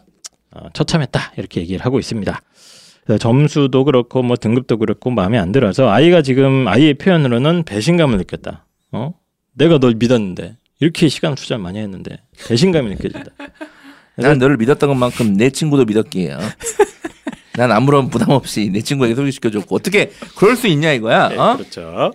[0.53, 2.41] 어, 처참했다 이렇게 얘기를 하고 있습니다.
[3.19, 8.67] 점수도 그렇고 뭐 등급도 그렇고 마음에 안 들어서 아이가 지금 아이의 표현으로는 배신감을 느꼈다.
[8.93, 9.15] 어
[9.55, 12.19] 내가 널 믿었는데 이렇게 시간 투자 를 많이 했는데
[12.49, 13.31] 배신감이 느껴진다.
[14.17, 16.33] 난 너를 믿었던 것만큼 내 친구도 믿었기에.
[16.33, 16.41] 어?
[17.55, 21.29] 난 아무런 부담 없이 내 친구에게 소개시켜줬고 어떻게 그럴 수 있냐 이거야.
[21.29, 21.57] 네, 어?
[21.57, 22.13] 그렇죠.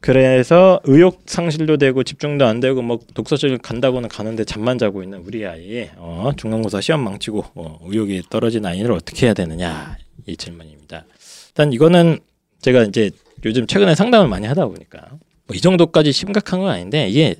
[0.00, 5.46] 그래서 의욕 상실도 되고 집중도 안 되고 뭐 독서실 간다고는 가는데 잠만 자고 있는 우리
[5.46, 11.04] 아이 어, 중간고사 시험 망치고 어, 의욕이 떨어진 아이를 어떻게 해야 되느냐 이 질문입니다.
[11.50, 12.18] 일단 이거는
[12.62, 13.12] 제가 이제
[13.44, 15.10] 요즘 최근에 상담을 많이 하다 보니까
[15.46, 17.34] 뭐 이 정도까지 심각한 건 아닌데 이게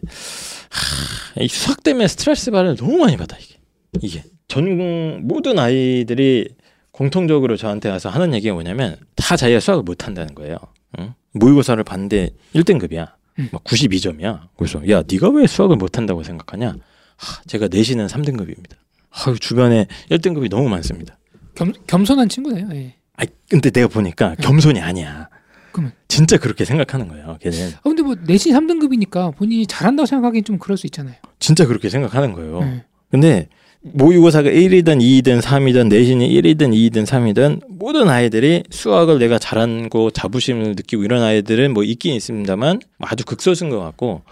[0.70, 3.56] 하, 이 수학 때문에 스트레스 받을 너무 많이 받아 이게
[4.00, 6.48] 이게 전 모든 아이들이
[6.90, 10.56] 공통적으로 저한테 와서 하는 얘기가 뭐냐면 다 자기가 수학을 못 한다는 거예요.
[10.98, 11.14] 응?
[11.32, 13.12] 모의고사를 봤는데 1등급이야.
[13.38, 13.48] 음.
[13.50, 14.48] 막 92점이야.
[14.58, 16.76] 그래서 야 네가 왜 수학을 못 한다고 생각하냐?
[17.16, 18.72] 하, 제가 내신은 3등급입니다.
[19.10, 21.18] 아유 주변에 1등급이 너무 많습니다.
[21.54, 22.68] 겸, 겸손한 친구네요.
[22.74, 22.94] 예.
[23.16, 25.28] 아 근데 내가 보니까 겸손이 아니야.
[25.72, 25.92] 그러면?
[26.08, 27.38] 진짜 그렇게 생각하는 거예요.
[27.40, 31.14] 걔는 아 근데 뭐 내신 3등급이니까 본인이 잘한다고 생각하기엔 좀 그럴 수 있잖아요.
[31.38, 32.60] 진짜 그렇게 생각하는 거예요.
[32.62, 32.84] 예.
[33.10, 33.48] 근데
[33.84, 40.74] 모의고사가 1이든 2이든 3이든 내신이 1이든 2이든 3이든 모든 아이들이 수학을 내가 잘한 거 자부심을
[40.76, 44.22] 느끼고 이런 아이들은 뭐 있긴 있습니다만 아주 극소수인 것 같고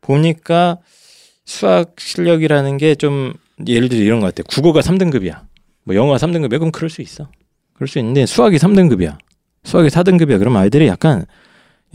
[0.00, 0.78] 보니까
[1.44, 3.34] 수학 실력이라는 게 좀
[3.66, 4.42] 예를 들어 이런 것 같아.
[4.48, 5.40] 국어가 3등급이야.
[5.84, 6.58] 뭐 영어가 3등급이야.
[6.58, 7.30] 그럼 그럴 수 있어.
[7.74, 9.16] 그럴 수 있는데 수학이 3등급이야.
[9.66, 10.38] 수학이 4등급이야.
[10.38, 11.26] 그럼 아이들이 약간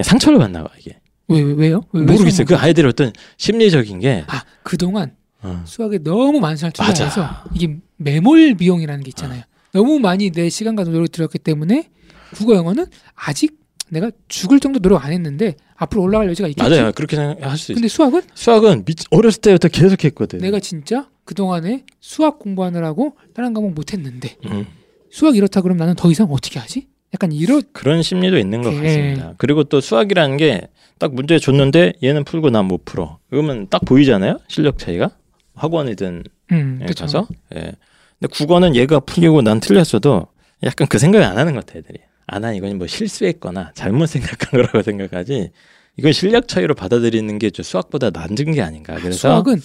[0.01, 0.99] 상처를 받나 봐 이게.
[1.27, 1.81] 왜, 왜 왜요?
[1.93, 2.45] 왜, 왜 모르겠어요.
[2.45, 5.63] 수학 그 아이들의 어떤 심리적인 게 아 그동안 어.
[5.65, 6.91] 수학에 너무 많은 시간을 맞아.
[6.93, 9.43] 투자해서 이게 매몰 비용이라는 게 있잖아요.
[9.71, 11.89] 너무 많이 내 시간과 노력을 들였기 때문에
[12.35, 16.69] 국어 영어는 아직 내가 죽을 정도 노력 안 했는데 앞으로 올라갈 여지가 있겠지.
[16.69, 16.91] 맞아요.
[16.93, 17.75] 그렇게 생각할 수 있어요.
[17.75, 20.39] 근데 수학은 수학은 미, 어렸을 때부터 계속 했거든.
[20.39, 24.65] 내가 진짜 그 동안에 수학 공부하느라고 다른 과목 못 했는데 음.
[25.09, 26.87] 수학 이렇다 그러면 나는 더 이상 어떻게 하지?
[27.13, 28.81] 약간 이런 그런 심리도 있는 것 예.
[28.81, 29.33] 같습니다.
[29.37, 30.67] 그리고 또 수학이라는 게
[30.99, 33.17] 딱 문제 줬는데 얘는 풀고 난 못 풀어.
[33.31, 34.37] 그러면 딱 보이잖아요.
[34.47, 35.09] 실력 차이가
[35.55, 36.93] 학원이든 음, 예.
[36.93, 37.27] 가서.
[37.55, 37.71] 예.
[38.19, 40.27] 근데 국어는 얘가 풀리고 난 틀렸어도
[40.63, 41.97] 약간 그 생각을 안 하는 것 같아 애들이.
[42.27, 45.49] 아나 이건 뭐 실수했거나 잘못 생각한 거라고 생각하지.
[45.97, 48.93] 이건 실력 차이로 받아들이는 게좀 수학보다 낮은 게 아닌가.
[49.01, 49.59] 그래서 수학은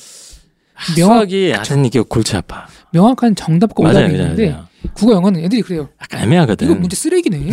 [0.97, 2.67] 명확, 수학이 아는 이게 골치 아파.
[2.93, 4.67] 명확한 정답과 오답이 맞아요, 있는데 맞아요.
[4.95, 5.89] 국어 영어는 애들이 그래요.
[6.01, 6.67] 약간 애매하거든.
[6.67, 7.51] 이거 문제 쓰레기네.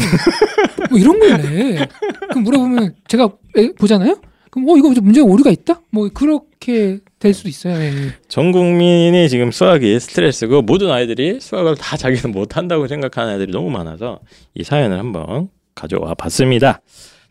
[0.90, 1.88] 뭐 이런 거네.
[2.30, 4.18] 그럼 물어보면 제가 에, 보잖아요.
[4.52, 5.82] 그럼 어 이거 문제가 오류가 있다?
[5.92, 7.76] 뭐 그렇게 될 수도 있어요.
[7.76, 8.14] 예, 예.
[8.28, 13.70] 전 국민이 지금 수학이 스트레스고 모든 아이들이 수학을 다 자기는 못 한다고 생각하는 아이들이 너무
[13.72, 14.20] 많아서
[14.54, 16.82] 이 사연을 한번 가져와 봤습니다.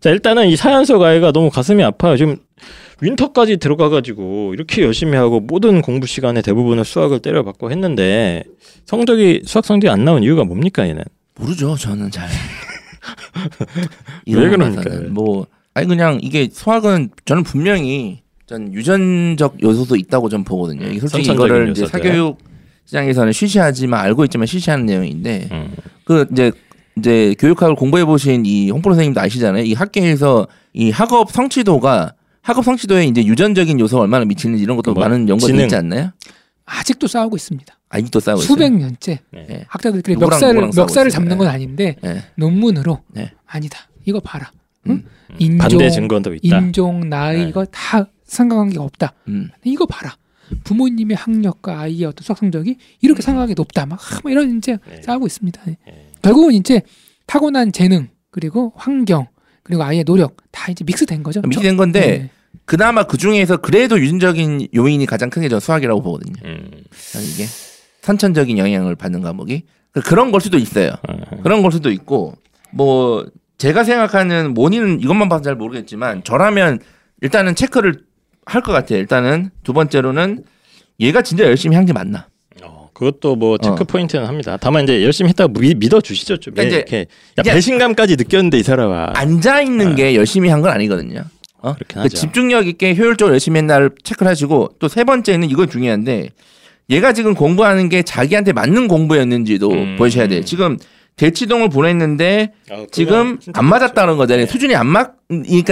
[0.00, 2.16] 자 일단은 이 사연 속 아이가 너무 가슴이 아파요.
[2.16, 2.38] 지금
[3.02, 8.44] 윈터까지 들어가가지고 이렇게 열심히 하고 모든 공부 시간에 대부분을 수학을 때려받고 했는데
[8.86, 11.02] 성적이 수학 성적이 안 나온 이유가 뭡니까 얘는?
[11.34, 11.76] 모르죠.
[11.76, 12.28] 저는 잘.
[14.28, 14.48] 왜?
[14.48, 20.86] 거는 뭐 아니 그냥 이게 수학은 저는 분명히 전 유전적 요소도 있다고 좀 보거든요.
[20.86, 21.88] 이게 솔직히 이거를 이제 요소들.
[21.88, 22.38] 사교육
[22.84, 25.74] 시장에서는 쉬쉬하지만 알고 있지만 쉬쉬하는 내용인데 음.
[26.04, 26.52] 그 이제
[26.96, 29.64] 이제 교육학을 공부해 보신 이 홍프로 선생님도 아시잖아요.
[29.64, 35.04] 이 학계에서 이 학업 성취도가 학업 성취도에 이제 유전적인 요소가 얼마나 미치는지 이런 것도 뭐,
[35.04, 35.62] 많은 연구가.
[35.62, 36.10] 있지 않나요?
[36.64, 37.78] 아직도 싸우고 있습니다.
[37.88, 38.54] 아직도 싸우고 있어요.
[38.54, 39.64] 수백 년째 네.
[39.68, 41.18] 학자들끼리 누구랑 멱살을 누구랑 멱살을 있어요.
[41.18, 41.52] 잡는 건 네.
[41.52, 42.22] 아닌데 네.
[42.36, 43.32] 논문으로 네.
[43.46, 43.78] 아니다.
[44.04, 44.50] 이거 봐라.
[44.88, 45.04] 음.
[45.38, 46.58] 인종, 반대 증거도 있다.
[46.58, 47.48] 인종, 나이 네.
[47.48, 49.12] 이거 다 상관관계가 없다.
[49.28, 49.50] 음.
[49.64, 50.16] 이거 봐라.
[50.64, 53.86] 부모님의 학력과 아이의 어떤 수학 성적이 이렇게 상관관계 높다.
[53.86, 55.00] 막, 이런 이제 네.
[55.02, 55.62] 싸우고 있습니다.
[55.66, 55.76] 네.
[55.86, 56.10] 네.
[56.22, 56.82] 결국은 이제
[57.26, 59.28] 타고난 재능 그리고 환경
[59.62, 61.40] 그리고 아이의 노력 다 이제 믹스된 거죠.
[61.42, 62.30] 미치된 건데 네.
[62.64, 66.34] 그나마 그 중에서 그래도 유전적인 요인이 가장 큰게저 수학이라고 보거든요.
[66.44, 66.70] 음.
[67.24, 67.46] 이게
[68.02, 70.90] 선천적인 영향을 받는 과목이 그- 그런 걸 수도 있어요.
[71.08, 71.40] 어.
[71.42, 72.34] 그런 걸 수도 있고
[72.72, 73.26] 뭐
[73.58, 76.80] 제가 생각하는 원인은 이것만 봐서 잘 모르겠지만 저라면
[77.20, 78.04] 일단은 체크를
[78.44, 78.98] 할 것 같아요.
[78.98, 80.44] 일단은 두 번째로는
[81.00, 82.26] 얘가 진짜 열심히 한 게 맞나?
[83.02, 83.84] 어, 그것도 뭐 체크 어.
[83.84, 84.56] 포인트는 합니다.
[84.60, 86.54] 다만 이제 열심히 했다고 미, 믿어 주시죠 좀.
[86.54, 87.06] 그러니까 예, 이렇게
[87.38, 89.12] 야, 배신감까지 느꼈는데 이 사람아.
[89.14, 91.24] 앉아 있는 게 열심히 한 건 아니거든요.
[91.58, 91.74] 어?
[91.74, 92.16] 그렇긴 그 하죠.
[92.16, 96.28] 집중력 있게 효율적으로 열심히 했나를 체크를 하시고 또 세 번째는 이건 중요한데
[96.90, 99.96] 얘가 지금 공부하는 게 자기한테 맞는 공부였는지도 음.
[99.96, 100.44] 보셔야 돼요.
[100.44, 100.76] 지금
[101.16, 104.46] 대치동을 보냈는데 아, 지금 안 맞았다는 거잖아요.
[104.46, 104.50] 네.
[104.52, 105.14] 수준이 안 맞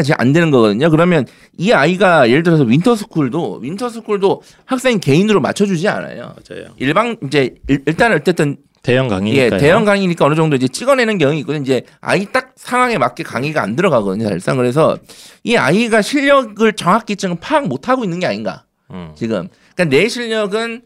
[0.03, 0.90] 지금 안 되는 거거든요.
[0.90, 6.35] 그러면 이 아이가 예를 들어서 윈터스쿨도 윈터스쿨도 학생 개인으로 맞춰주지 않아요.
[6.49, 6.66] 맞아요.
[6.79, 9.61] 일방 이제 일, 일단 어쨌든 대형 예, 강의니까요.
[9.61, 11.62] 대형 강의니까 어느 정도 이제 찍어내는 경향이 있거든요.
[11.62, 14.25] 이제 아이 딱 상황에 맞게 강의가 안 들어가거든요.
[14.25, 14.96] 사실상 그래서
[15.44, 19.12] 이 아이가 실력을 정확히 지금 파악 못 하고 있는 게 아닌가 음.
[19.14, 19.49] 지금.
[19.75, 20.83] 그러니까 내 실력은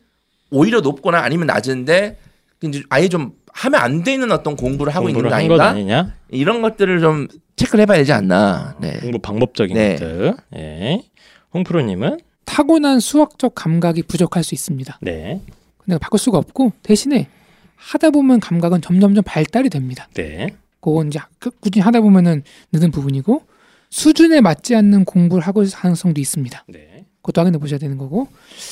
[0.50, 2.18] 오히려 높거나 아니면 낮은데
[2.62, 6.14] 이제 아예 좀 하면 안 되는 어떤 공부를 하고 있는 공부를 거한건 아닌가?
[6.28, 8.76] 이런 것들을 좀 체크를 해봐야 되지 않나.
[8.80, 8.98] 네.
[9.00, 9.92] 공부 방법적인 네.
[9.92, 10.34] 것들.
[10.56, 11.02] 예.
[11.54, 14.98] 홍프로님은 타고난 수학적 감각이 부족할 수 있습니다.
[15.02, 15.40] 네,
[15.86, 17.28] 내가 바꿀 수가 없고 대신에
[17.76, 20.08] 하다 보면 감각은 점점점 발달이 됩니다.
[20.14, 20.48] 네,
[20.80, 23.42] 그건 이제 그- 꾸준히 하다 보면은 느는 부분이고
[23.88, 26.64] 수준에 맞지 않는 공부를 하고 있을 가능성도 있습니다.
[26.68, 27.06] 네.
[27.22, 28.26] 그것도 확인해 보셔야 되는 거고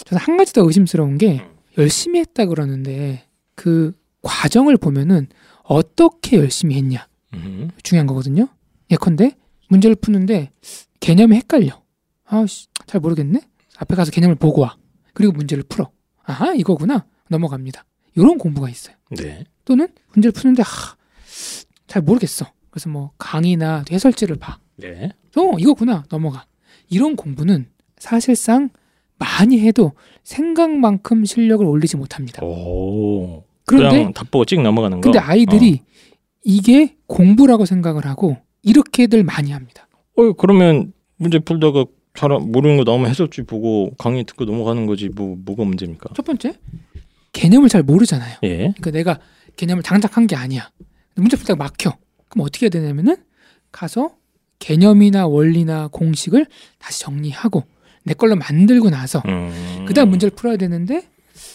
[0.06, 1.40] 저는 한 가지 더 의심스러운 게
[1.78, 3.22] 열심히 했다 그러는데
[3.54, 3.92] 그
[4.22, 5.28] 과정을 보면은
[5.64, 7.70] 어떻게 열심히 했냐 음.
[7.82, 8.48] 중요한 거거든요.
[8.90, 9.36] 예컨대
[9.68, 10.50] 문제를 푸는데
[11.00, 11.82] 개념이 헷갈려.
[12.24, 13.40] 아씨 잘 모르겠네.
[13.78, 14.76] 앞에 가서 개념을 보고 와.
[15.14, 15.90] 그리고 문제를 풀어.
[16.24, 17.84] 아하 이거구나 넘어갑니다.
[18.14, 18.96] 이런 공부가 있어요.
[19.10, 19.44] 네.
[19.64, 20.96] 또는 문제를 푸는데 하,
[21.86, 22.46] 잘 모르겠어.
[22.70, 24.58] 그래서 뭐 강의나 해설지를 봐.
[24.76, 25.10] 네.
[25.36, 26.46] 어 이거구나 넘어가.
[26.88, 28.68] 이런 공부는 사실상
[29.18, 29.92] 많이 해도
[30.24, 32.44] 생각만큼 실력을 올리지 못합니다.
[32.44, 33.44] 오.
[33.64, 35.02] 그런데 그냥 답 보고 찍 넘어가는 거.
[35.02, 35.80] 근데 아이들이
[36.44, 39.88] 이게 공부라고 생각을 하고 이렇게들 많이 합니다.
[40.16, 45.08] 어, 어 그러면 문제 풀다가 잘 모르는 거 나오면 해설지 보고 강의 듣고 넘어가는 거지
[45.08, 46.10] 뭐 뭐가 문제입니까?
[46.14, 46.54] 첫 번째
[47.32, 48.38] 개념을 잘 모르잖아요.
[48.42, 48.56] 예.
[48.56, 49.18] 그러니까 내가
[49.56, 50.70] 개념을 장착한 게 아니야.
[51.14, 51.96] 문제 풀다가 막혀.
[52.28, 53.16] 그럼 어떻게 해야 되냐면은
[53.70, 54.14] 가서
[54.58, 56.46] 개념이나 원리나 공식을
[56.78, 57.64] 다시 정리하고
[58.04, 59.84] 내 걸로 만들고 나서 음.
[59.86, 61.02] 그다음 문제를 풀어야 되는데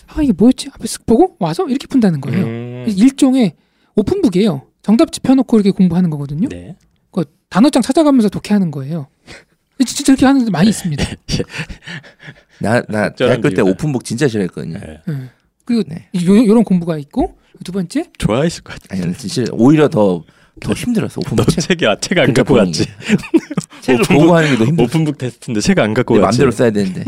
[0.08, 0.70] 아 이게 뭐였지?
[0.74, 2.46] 앞에 쓱 보고 와서 이렇게 푼다는 거예요.
[2.46, 2.86] 음.
[2.88, 3.54] 일종의
[3.96, 4.63] 오픈북이에요.
[4.82, 6.48] 정답지 펴놓고 이렇게 공부하는 거거든요.
[6.50, 6.76] 네.
[7.12, 9.08] 그 단어장 찾아가면서 독해하는 거예요.
[9.86, 11.04] 진짜 저렇게 하는 데 많이 있습니다.
[12.60, 13.62] 나나 저런 대학교 때.
[13.62, 14.80] 오픈북 진짜 싫어했거든요.
[14.80, 15.02] 네.
[15.10, 15.30] 예.
[15.65, 16.08] 그리고 네.
[16.26, 18.96] 요, 요런 공부가 있고 두 번째 좋아했을 것 같아.
[19.04, 20.24] 아니 진짜 오히려 더
[20.60, 21.62] 더 힘들었어 너 open book 책.
[21.67, 22.56] 책이 아, 책안 그러니까 갖고.
[22.56, 22.86] 갔지.
[23.84, 24.86] 책을 open book- 보고 하는 게 더 힘들어.
[24.86, 26.38] open book 테스트인데 책 안 갖고 내 갔지.
[26.39, 27.04] 맘대로 써야 되는데.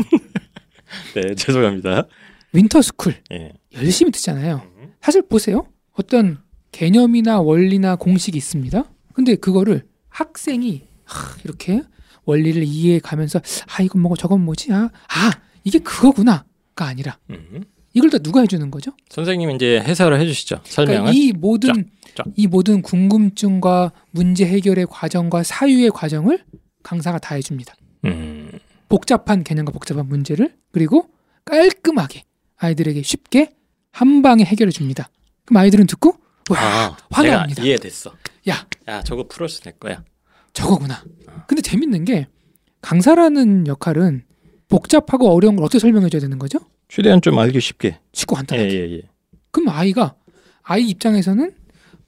[1.16, 2.06] 네, 죄송합니다.
[2.52, 3.52] winter school 예.
[3.74, 4.62] 열심히 듣잖아요.
[5.00, 5.66] 사실 보세요.
[5.92, 6.38] 어떤
[6.72, 8.84] 개념이나 원리나 공식이 있습니다.
[9.12, 11.82] 근데 그거를 학생이 하, 이렇게
[12.24, 14.72] 원리를 이해해 가면서 아 이건 뭐고 저건 뭐지?
[14.72, 16.44] 아, 아 이게 그거구나가
[16.78, 17.64] 아니라 음.
[17.92, 18.92] 이걸 다 누가 해주는 거죠?
[19.08, 20.60] 선생님 이제 해설을 해주시죠.
[20.64, 21.00] 설명을.
[21.00, 22.26] 그러니까 이 모든 쫙.
[22.36, 26.44] 이 모든 궁금증과 문제 해결의 과정과 사유의 과정을
[26.82, 27.74] 강사가 다 해줍니다.
[28.04, 28.50] 음.
[28.88, 31.08] 복잡한 개념과 복잡한 문제를 그리고
[31.44, 32.24] 깔끔하게
[32.64, 33.50] 아이들에게 쉽게
[33.92, 35.10] 한 방에 해결해 줍니다.
[35.44, 36.14] 그럼 아이들은 듣고
[36.50, 37.62] 와 아, 화나옵니다.
[37.62, 38.14] 내가 이해됐어.
[38.48, 40.04] 야 야, 저거 풀어서 낼 거야.
[40.52, 41.02] 저거구나.
[41.46, 42.28] 근데 재밌는 게
[42.82, 44.24] 강사라는 역할은
[44.68, 46.58] 복잡하고 어려운 걸 어떻게 설명해 줘야 되는 거죠?
[46.88, 47.98] 최대한 좀 알기 쉽게.
[48.12, 48.70] 쉽고 예, 간단하게.
[48.74, 49.02] 예, 예.
[49.50, 50.14] 그럼 아이가
[50.62, 51.52] 아이 입장에서는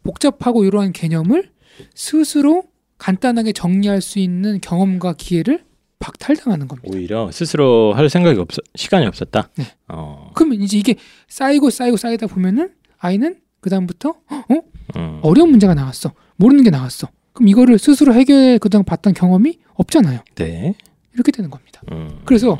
[0.02, 1.50] 복잡하고 이러한 개념을
[1.94, 2.64] 스스로
[2.98, 5.64] 간단하게 정리할 수 있는 경험과 기회를
[6.02, 6.90] 박탈당하는 겁니다.
[6.92, 9.48] 오히려 스스로 할 생각이 없 시간이 없었다.
[9.56, 9.66] 네.
[9.88, 10.32] 어.
[10.34, 10.96] 그러면 이제 이게
[11.28, 14.62] 쌓이고 쌓이고 쌓이다 보면은 아이는 그 다음부터 어
[14.96, 15.20] 음.
[15.22, 20.74] 어려운 문제가 나왔어 모르는 게 나왔어 그럼 이거를 스스로 해결해 그동안 봤던 경험이 없잖아요 네.
[21.14, 22.20] 이렇게 되는 겁니다 음.
[22.24, 22.58] 그래서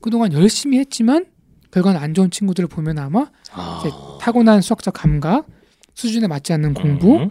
[0.00, 1.26] 그동안 열심히 했지만
[1.70, 4.18] 결과는 안 좋은 친구들을 보면 아마 아.
[4.20, 5.46] 타고난 수학적 감각
[5.94, 7.30] 수준에 맞지 않는 공부 음.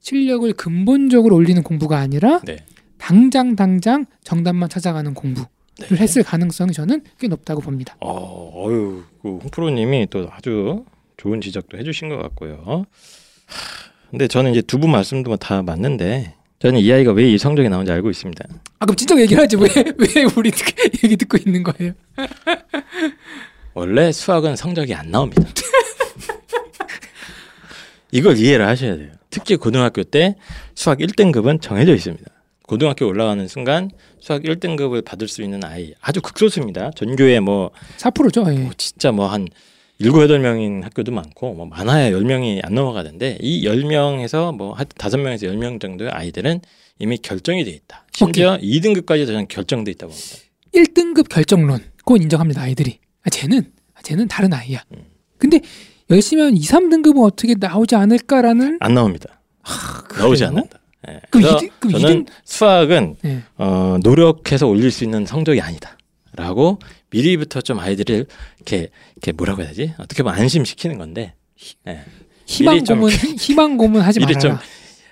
[0.00, 2.56] 실력을 근본적으로 올리는 공부가 아니라 네.
[3.04, 5.46] 당장 당장 정답만 찾아가는 공부를
[5.90, 5.96] 네.
[5.96, 10.86] 했을 가능성이 저는 꽤 높다고 봅니다 어, 어유, 그 홍프로님이 또 아주
[11.18, 12.62] 좋은 지적도 해주신 것 같고요.
[12.64, 12.84] 하,
[14.10, 17.92] 근데 저는 이제 두 분 말씀도 다 맞는데 저는 이 아이가 왜 이 성적이 나온지
[17.92, 18.42] 알고 있습니다.
[18.78, 20.50] 아 그럼 진짜 얘기를 하지 왜 왜 우리
[21.04, 21.92] 얘기 듣고 있는 거예요
[23.74, 25.42] 원래 수학은 성적이 안 나옵니다.
[28.12, 29.10] 이걸 이해를 하셔야 돼요.
[29.28, 30.36] 특히 고등학교 때
[30.74, 32.24] 수학 1등급은 정해져 있습니다.
[32.66, 36.92] 고등학교 올라가는 순간 수학 1등급을 받을 수 있는 아이 아주 극소수입니다.
[36.96, 38.58] 전교에 뭐 4%죠 예.
[38.58, 39.48] 뭐 진짜 뭐한
[39.98, 45.18] 일곱 여덟 명인 학교도 많고 뭐 많아야 열 명이 안 넘어가던데 이열 명에서 뭐한 다섯
[45.18, 46.60] 명에서 열명 정도의 아이들은
[46.98, 48.06] 이미 결정이 돼 있다.
[48.12, 50.36] 심지어 2등급까지 저는 결정돼 있다고 봅니다.
[50.74, 55.04] 1등급 결정론 그건 인정합니다 아이들이 아, 쟤는 아, 쟤는 다른 아이야 음.
[55.38, 55.60] 근데
[56.10, 59.40] 열심히 하면 2, 3등급은 어떻게 나오지 않을까라는 안 나옵니다.
[60.18, 60.78] 나오지 않는다.
[61.08, 61.20] 예.
[61.30, 63.42] 그럼 이등- 그럼 저는 수학은 예.
[63.58, 66.78] 어, 노력해서 올릴 수 있는 성적이 아니다.라고
[67.10, 69.94] 미리부터 좀 아이들을 이렇게 이렇게 뭐라고 해야 되지?
[69.98, 71.34] 어떻게 보면 안심시키는 건데
[71.88, 72.00] 예.
[72.46, 74.56] 희망 고문 희망 고문 하지 말아라 좀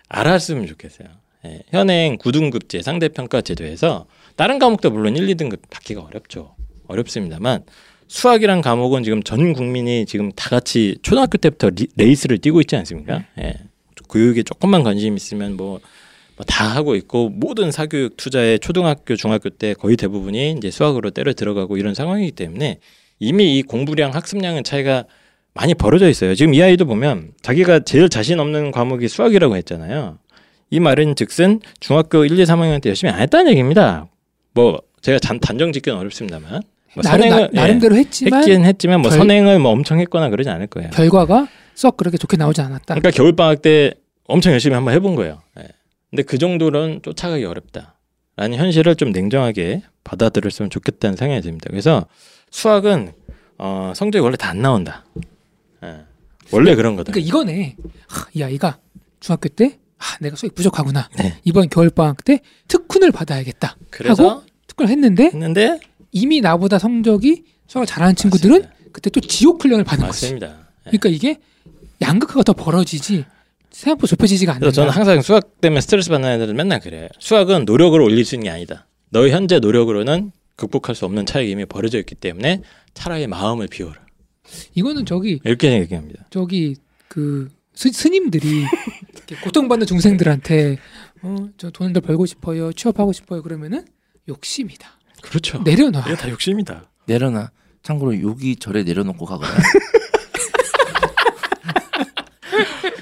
[0.09, 1.09] 알았으면 좋겠어요.
[1.47, 6.55] 예, 현행 9등급제 상대평가 제도에서 다른 과목도 물론 1, 2등급 받기가 어렵죠.
[6.89, 7.65] 어렵습니다만
[8.09, 13.25] 수학이란 과목은 지금 전 국민이 지금 다 같이 초등학교 때부터 리- 레이스를 뛰고 있지 않습니까?
[13.41, 13.55] 예.
[14.13, 15.81] 교육에 조금만 관심 있으면 뭐
[16.47, 21.77] 다 하고 있고 모든 사교육 투자에 초등학교 중학교 때 거의 대부분이 이제 수학으로 때려 들어가고
[21.77, 22.79] 이런 상황이기 때문에
[23.21, 25.05] 이미 이 공부량 학습량은 차이가
[25.55, 26.35] 많이 벌어져 있어요.
[26.35, 30.19] 지금 이 아이도 보면 자기가 제일 자신 없는 과목이 수학이라고 했잖아요.
[30.71, 34.09] 이 말은 즉슨 중학교 1, 2, 3학년 때 열심히 안 했다는 얘기입니다.
[34.55, 36.51] 뭐 제가 단, 단정 짓기는 어렵습니다만
[36.95, 40.29] 뭐 나름, 선행을 나, 름대로 예, 했지만 했긴 했지만 뭐 결- 선행을 뭐 엄청 했거나
[40.31, 40.91] 그러지 않을 거예요.
[40.91, 43.93] 결과가 썩 그렇게 좋게 나오지 않았다 그러니까 겨울 방학 때
[44.33, 45.43] 엄청 열심히 한번 해본 거예요.
[45.59, 45.69] 예.
[46.11, 51.67] 근데 그 정도는 쫓아가기 어렵다라는 현실을 좀 냉정하게 받아들였으면 좋겠다는 생각이 듭니다.
[51.71, 52.07] 그래서
[52.51, 53.13] 수학은
[53.59, 55.05] 어, 성적이 원래 다 안 나온다.
[55.85, 56.01] 예.
[56.51, 57.13] 원래 그런 거다.
[57.13, 57.77] 그러니까 이거네
[58.09, 58.79] 하, 이 아이가
[59.21, 61.39] 중학교 때 아, 내가 수익 부족하구나 네.
[61.45, 65.79] 이번 겨울 방학 때 특훈을 받아야겠다 하고 특훈을 했는데 했는데
[66.11, 68.91] 이미 나보다 성적이 수학을 잘하는 친구들은 맞습니다.
[68.93, 70.47] 그때 또 지옥 훈련을 받는 거지 맞습니다.
[70.87, 70.91] 예.
[70.99, 71.39] 그러니까 이게
[72.03, 73.25] 양극화가 더 벌어지지
[73.73, 77.09] 생각보다 좁혀지지가 그래서 저는 항상 수학 때문에 스트레스 받는 애들은 맨날 그래요.
[77.19, 78.87] 수학은 노력으로 올릴 수 있는 게 아니다.
[79.11, 82.63] 너의 현재 노력으로는 극복할 수 없는 차이가 이미 벌어져 있기 때문에
[82.95, 83.97] 차라리 마음을 비워라.
[84.75, 86.27] 이거는 저기 이렇게 얘기합니다.
[86.31, 86.77] 저기
[87.09, 88.65] 그 스, 스님들이
[89.45, 90.79] 고통받는 중생들한테
[91.23, 93.87] 어, 저 돈을 더 벌고 싶어요 취업하고 싶어요 그러면은
[94.29, 95.63] 욕심이다 그렇죠.
[95.63, 96.91] 내려놔 이게 다 욕심이다.
[97.07, 97.51] 내려놔.
[97.83, 99.51] 참고로 여기 절에 내려놓고 가거나.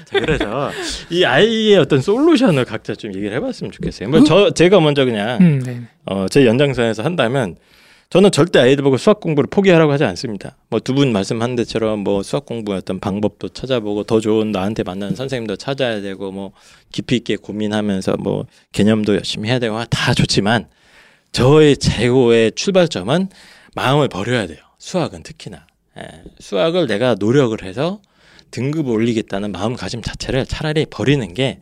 [0.11, 0.69] 그래서
[1.09, 4.09] 이 아이의 어떤 솔루션을 각자 좀 얘기를 해봤으면 좋겠어요.
[4.09, 5.81] 뭐저 제가 먼저 그냥 음, 네.
[6.05, 7.55] 어, 제 연장선에서 한다면
[8.09, 10.57] 저는 절대 아이들 보고 수학 공부를 포기하라고 하지 않습니다.
[10.69, 15.15] 뭐 두 분 말씀한 데처럼 뭐 수학 공부의 어떤 방법도 찾아보고 더 좋은 나한테 맞는
[15.15, 16.51] 선생님도 찾아야 되고 뭐
[16.91, 20.67] 깊이 있게 고민하면서 뭐 개념도 열심히 해야 되고 다 좋지만
[21.31, 23.29] 저의 최고의 출발점은
[23.75, 24.57] 마음을 버려야 돼요.
[24.77, 25.65] 수학은 특히나
[25.97, 26.03] 예,
[26.39, 28.01] 수학을 내가 노력을 해서
[28.51, 31.59] 등급을 올리겠다는 마음가짐 자체를 차라리 버리는 게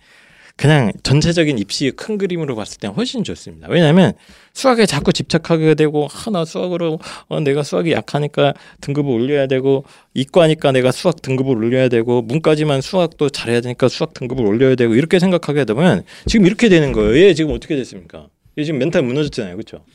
[0.60, 3.68] 그냥 전체적인 입시의 큰 그림으로 봤을 때는 훨씬 좋습니다.
[3.70, 4.12] 왜냐하면
[4.54, 7.00] 수학에 자꾸 집착하게 되고 하나 수학으로
[7.30, 13.30] 어, 내가 수학이 약하니까 등급을 올려야 되고 이과니까 내가 수학 등급을 올려야 되고 문까지만 수학도
[13.30, 17.18] 잘해야 되니까 수학 등급을 올려야 되고 이렇게 생각하게 되면 지금 이렇게 되는 거예요.
[17.18, 18.28] 얘 지금 어떻게 됐습니까?
[18.58, 19.86] 얘 지금 멘탈 무너졌잖아요, 그렇죠?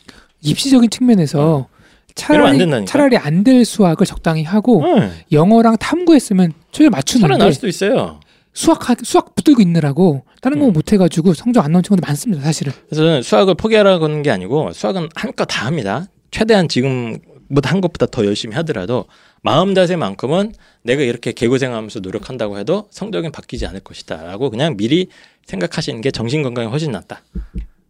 [0.40, 1.73] 입시적인 측면에서 안
[2.14, 2.90] 차라리 된다니까.
[2.90, 5.10] 차라리 안 될 수학을 적당히 하고 응.
[5.32, 8.20] 영어랑 탐구했으면 초절 맞추는데 살아날 수도 있어요.
[8.52, 10.72] 수학 하- 수학 붙들고 있느라고 다른 거 음.
[10.72, 15.08] 못 해가지고 성적 안 나온 친구들 많습니다 사실은 그래서 수학을 포기하라고 하는 게 아니고 수학은
[15.16, 16.06] 한껏 다 합니다.
[16.30, 19.06] 최대한 지금보다 한 것보다 더 열심히 하더라도
[19.42, 25.08] 마음 자세만큼은 내가 이렇게 개고생하면서 노력한다고 해도 성적은 바뀌지 않을 것이다라고 그냥 미리
[25.46, 27.22] 생각하시는 게 정신 건강에 훨씬 낫다.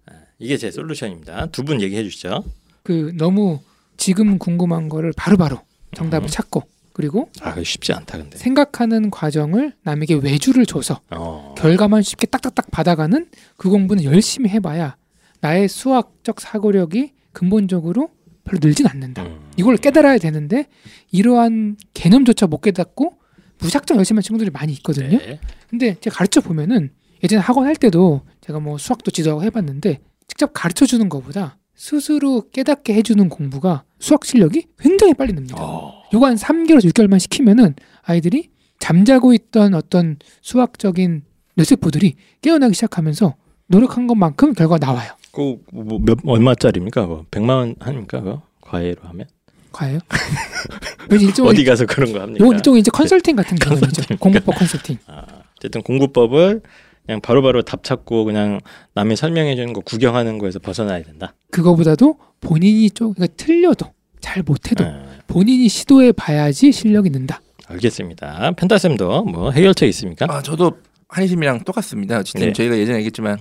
[0.06, 1.46] 아, 이게 제 솔루션입니다.
[1.52, 2.42] 두 분 얘기해 주시죠.
[2.82, 3.60] 그 너무
[3.96, 5.60] 지금 궁금한 거를 바로 바로
[5.94, 6.28] 정답을 음.
[6.28, 8.38] 찾고 그리고 아, 쉽지 않다 근데.
[8.38, 11.54] 생각하는 과정을 남에게 외주를 줘서 어.
[11.58, 14.96] 결과만 쉽게 딱딱딱 받아가는 그 공부는 열심히 해봐야
[15.40, 18.10] 나의 수학적 사고력이 근본적으로
[18.44, 19.22] 별로 늘진 않는다.
[19.22, 19.50] 음.
[19.56, 20.66] 이걸 깨달아야 되는데
[21.10, 23.14] 이러한 개념조차 못 깨닫고
[23.58, 25.18] 무작정 열심히 한 친구들이 많이 있거든요.
[25.18, 25.40] 네.
[25.68, 26.90] 근데 제가 가르쳐 보면은
[27.22, 32.94] 예전에 학원 할 때도 제가 뭐 수학도 지도하고 해봤는데 직접 가르쳐 주는 것보다 스스로 깨닫게
[32.94, 35.56] 해주는 공부가 수학 실력이 굉장히 빨리 늡니다.
[35.58, 36.02] 어.
[36.12, 41.22] 요거 한 3개월에서 6개월만 시키면은 아이들이 잠자고 있던 어떤 수학적인
[41.56, 43.34] 뇌세포들이 깨어나기 시작하면서
[43.66, 45.12] 노력한 것만큼 결과가 나와요.
[45.32, 47.06] 그 뭐 몇 얼마짜리입니까?
[47.06, 47.24] 그거?
[47.30, 48.20] 100만 원 합니까?
[48.20, 48.42] 그거?
[48.60, 49.26] 과외로 하면?
[51.10, 52.42] 일종의 어디 가서 그런 거 합니까?
[52.44, 54.16] 요건 일종의 이제 컨설팅 같은 개념이죠.
[54.20, 54.98] 공부법 컨설팅.
[55.06, 55.24] 아,
[55.56, 56.62] 어쨌든 공부법을
[57.06, 58.60] 그냥 바로 바로 답 찾고 그냥
[58.94, 61.34] 남이 설명해 주는 거 구경하는 거에서 벗어나야 된다.
[61.50, 67.40] 그거보다도 본인이 좀 그러니까 틀려도 잘 못해도 네, 본인이 시도해 봐야지 실력이 는다.
[67.66, 68.52] 알겠습니다.
[68.52, 70.26] 펜타쌤도 뭐 해결책 있습니까?
[70.28, 72.18] 아 저도 한희심이랑 똑같습니다.
[72.18, 72.52] 어쨌든 네.
[72.52, 73.38] 저희가 예전에 얘기했지만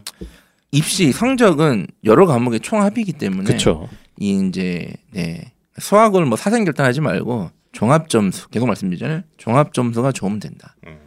[0.71, 3.87] 입시 성적은 여러 과목의 총합이기 때문에 그렇죠.
[4.19, 9.21] 이 이제 네 수학을 뭐 사생 결단하지 말고 종합 점수 계속 말씀드리잖아요.
[9.37, 10.75] 종합 점수가 좋으면 된다.
[10.85, 11.02] 음.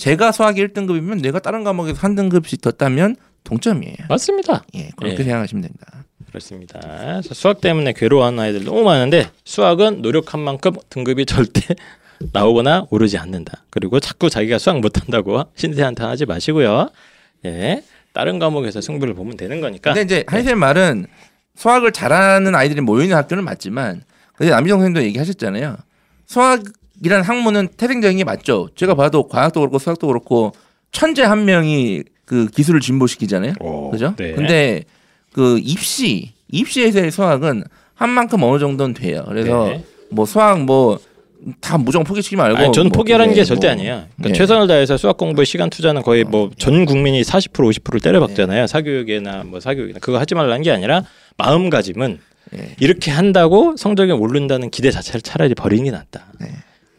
[0.00, 3.96] 네 제가 수학이 1등급이면 내가 다른 과목에서 한 등급씩 더 따면 동점이에요.
[4.08, 4.64] 맞습니다.
[4.74, 5.24] 예 그렇게 예.
[5.24, 6.04] 생각하시면 된다.
[6.26, 7.20] 그렇습니다.
[7.22, 11.74] 수학 때문에 괴로워하는 아이들 너무 많은데 수학은 노력한 만큼 등급이 절대
[12.32, 13.64] 나오거나 오르지 않는다.
[13.68, 16.90] 그리고 자꾸 자기가 수학 못한다고 신세한탄하지 마시고요.
[17.46, 17.82] 예,
[18.12, 19.92] 다른 과목에서 승부를 보면 되는 거니까.
[19.92, 21.06] 근데 이제 한희쌤 말은
[21.56, 24.02] 수학을 잘하는 아이들이 모여 있는 학교는 맞지만
[24.34, 25.76] 근데 남희정 선생님도 얘기하셨잖아요.
[26.26, 26.62] 수학
[27.02, 28.68] 이라는 학문은 태생적인 게 맞죠.
[28.74, 30.52] 제가 봐도 과학도 그렇고 수학도 그렇고
[30.92, 33.54] 천재 한 명이 그 기술을 진보시키잖아요.
[33.60, 34.14] 오, 그죠?
[34.16, 34.32] 네.
[34.32, 34.84] 근데
[35.32, 39.24] 그 입시 입시에서의 수학은 한 만큼 어느 정도는 돼요.
[39.28, 39.84] 그래서 네.
[40.10, 40.98] 뭐 수학 뭐
[41.60, 43.94] 다 무조건 포기시키지 말고 아니, 저는 뭐 포기하라는 게 네, 절대 뭐, 아니에요.
[44.16, 44.32] 그러니까 네.
[44.32, 48.08] 최선을 다해서 수학 공부에 시간 투자는 거의 뭐 전 국민이 40% 50%를 네.
[48.08, 48.66] 때려박잖아요.
[48.66, 51.04] 사교육이나 뭐 사교육이나 그거 하지 말라는 게 아니라
[51.38, 52.18] 마음가짐은
[52.52, 52.76] 네.
[52.80, 56.26] 이렇게 한다고 성적이 오른다는 기대 자체를 차라리 버리는 게 낫다.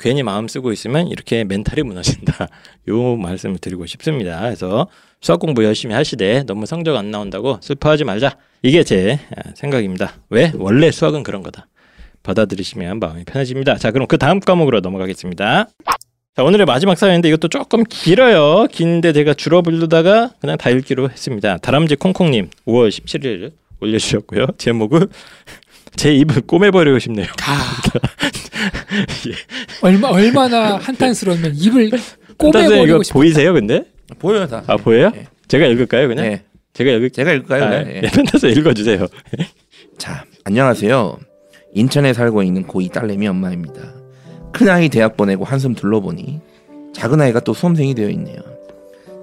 [0.02, 0.10] 네.
[0.10, 2.48] 괜히 마음 쓰고 있으면 이렇게 멘탈이 무너진다.
[2.90, 4.42] 요 말씀을 드리고 싶습니다.
[4.42, 4.88] 그래서
[5.22, 8.38] 수학 공부 열심히 하시되 너무 성적 안 나온다고 슬퍼하지 말자.
[8.64, 10.14] 이게 제 아, 생각입니다.
[10.30, 10.52] 왜?
[10.56, 11.68] 원래 수학은 그런 거다.
[12.24, 13.78] 받아들이시면 마음이 편해집니다.
[13.78, 15.68] 자, 그럼 그 다음 과목으로 넘어가겠습니다.
[16.36, 18.68] 자, 오늘의 마지막 사연인데 이것도 조금 길어요.
[18.72, 21.58] 긴데 제가 줄어 부르다가 그냥 다 읽기로 했습니다.
[21.58, 24.48] 다람쥐 콩콩님 5월 17일 올려주셨고요.
[24.58, 25.08] 제목은
[25.95, 27.27] 제 입을 꼬매버리고 싶네요.
[29.27, 29.32] 예.
[29.82, 31.91] 얼마 얼마나 한탄스러우면 입을
[32.38, 33.13] 꼬매버리고 이거 싶다.
[33.13, 33.84] 보이세요, 근데?
[34.19, 34.63] 보여요 다.
[34.67, 35.12] 아 보여요?
[35.12, 35.27] 네.
[35.47, 36.25] 제가 읽을까요, 그냥?
[36.25, 36.43] 네.
[36.73, 37.10] 제가 읽을.
[37.12, 37.63] 제가 읽을까요?
[37.63, 38.01] 아, 네.
[38.01, 38.10] 네.
[38.10, 39.08] 펜타서 읽어주세요.
[39.97, 41.19] 자, 안녕하세요.
[41.73, 43.93] 인천에 살고 있는 고2 딸내미 엄마입니다.
[44.51, 46.41] 큰아이 대학 보내고 한숨 둘러보니
[46.93, 48.39] 작은 아이가 또 수험생이 되어 있네요.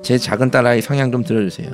[0.02, 1.70] 제 작은 딸아이 성향 좀 들어주세요.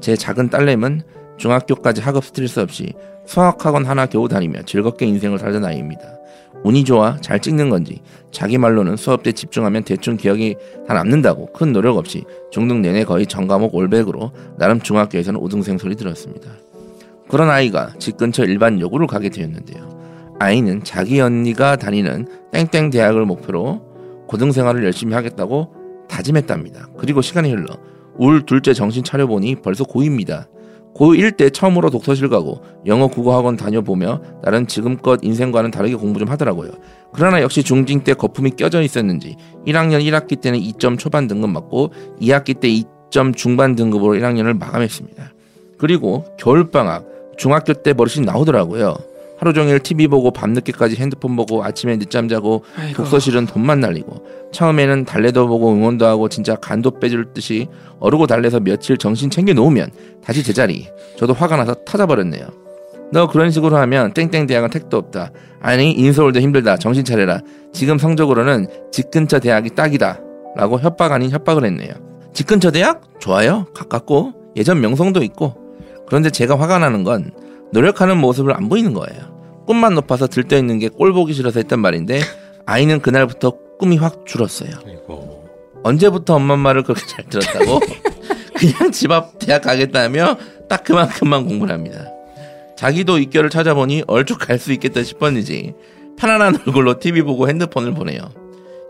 [0.00, 1.02] 제 작은 딸내미는
[1.38, 2.92] 중학교까지 학업 스트레스 없이
[3.24, 6.18] 수학학원 하나 겨우 다니며 즐겁게 인생을 살던 아이입니다.
[6.64, 11.72] 운이 좋아 잘 찍는 건지 자기 말로는 수업 때 집중하면 대충 기억이 다 남는다고 큰
[11.72, 16.50] 노력 없이 중등 내내 거의 전과목 올백으로 나름 중학교에서는 우등생 소리 들었습니다.
[17.28, 20.36] 그런 아이가 집 근처 일반 여고를 가게 되었는데요.
[20.40, 25.74] 아이는 자기 언니가 다니는 땡땡 대학을 목표로 고등생활을 열심히 하겠다고
[26.08, 26.88] 다짐했답니다.
[26.96, 27.76] 그리고 시간이 흘러
[28.16, 30.46] 울 둘째 정신 차려보니 벌써 고2입니다.
[30.94, 36.28] 고1 때 처음으로 독서실 가고 영어 국어 학원 다녀보며 나름 지금껏 인생과는 다르게 공부 좀
[36.28, 36.72] 하더라고요.
[37.12, 39.36] 그러나 역시 중딩 때 거품이 껴져 있었는지
[39.66, 45.32] 1학년 1학기 때는 2점 초반 등급 맞고 2학기 때 2점 중반 등급으로 1학년을 마감했습니다.
[45.78, 47.06] 그리고 겨울방학
[47.38, 48.96] 중학교 때 버릇이 나오더라고요.
[49.38, 52.96] 하루 종일 TV 보고 밤늦게까지 핸드폰 보고 아침에 늦잠 자고 아이고.
[52.96, 57.68] 독서실은 돈만 날리고 처음에는 달래도 보고 응원도 하고 진짜 간도 빼줄 듯이
[58.00, 59.90] 어르고 달래서 며칠 정신 챙겨 놓으면
[60.24, 60.88] 다시 제자리.
[61.16, 62.48] 저도 화가 나서 터져버렸네요.
[63.12, 65.30] 너 그런 식으로 하면 땡땡 대학은 택도 없다.
[65.60, 66.76] 아니 인서울도 힘들다.
[66.76, 67.40] 정신 차려라.
[67.72, 70.20] 지금 성적으로는 집 근처 대학이 딱이다.
[70.56, 71.92] 라고 협박 아닌 협박을 했네요.
[72.34, 73.02] 집 근처 대학?
[73.20, 73.66] 좋아요.
[73.74, 74.34] 가깝고.
[74.56, 75.54] 예전 명성도 있고.
[76.06, 77.30] 그런데 제가 화가 나는 건
[77.72, 82.20] 노력하는 모습을 안 보이는 거예요 꿈만 높아서 들떠 있는 게 꼴 보기 싫어서 했단 말인데
[82.66, 84.70] 아이는 그날부터 꿈이 확 줄었어요.
[84.86, 85.44] 아이고.
[85.84, 87.80] 언제부터 엄마 말을 그렇게 잘 들었다고?
[88.56, 90.36] 그냥 집 앞 대학 가겠다며
[90.68, 92.06] 딱 그만큼만 공부를 합니다.
[92.76, 95.74] 자기도 입결을 찾아보니 얼추 갈 수 있겠다 싶었는지
[96.18, 98.20] 편안한 얼굴로 TV 보고 핸드폰을 보내요.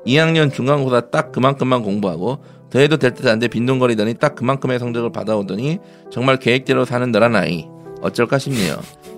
[0.07, 2.39] 2학년 중간고사 딱 그만큼만 공부하고
[2.71, 5.79] 더해도 될 듯 한데 빈둥거리더니 딱 그만큼의 성적을 받아오더니
[6.11, 7.67] 정말 계획대로 사는 너란 아이
[8.01, 8.77] 어쩔까 싶네요.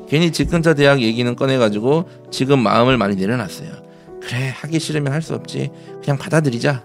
[0.08, 3.70] 괜히 집 근처 대학 얘기는 꺼내가지고 지금 마음을 많이 내려놨어요.
[4.22, 5.70] 그래 하기 싫으면 할 수 없지
[6.02, 6.84] 그냥 받아들이자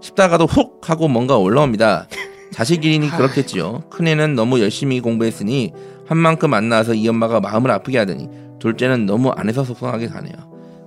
[0.00, 2.06] 싶다가도 훅 하고 뭔가 올라옵니다.
[2.52, 3.84] 자식이니 그렇겠지요.
[3.90, 5.72] 큰애는 너무 열심히 공부했으니
[6.06, 8.28] 한 만큼 안 나와서 이 엄마가 마음을 아프게 하더니
[8.60, 10.34] 둘째는 너무 안 해서 속상하게 가네요.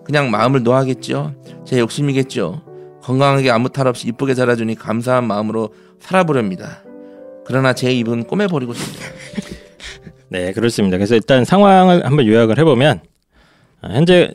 [0.05, 1.36] 그냥 마음을 놓아겠지요.
[1.66, 2.62] 제 욕심이겠죠.
[3.03, 6.84] 건강하게 아무 탈 없이 이쁘게 자라주니 감사한 마음으로 살아보렵니다.
[7.45, 9.10] 그러나 제 입은 꼬매버리고 싶네요.
[10.30, 10.98] 네, 그렇습니다.
[10.98, 13.02] 그래서 일단 상황을 한번 요약을 해보면
[13.82, 14.32] 아, 현재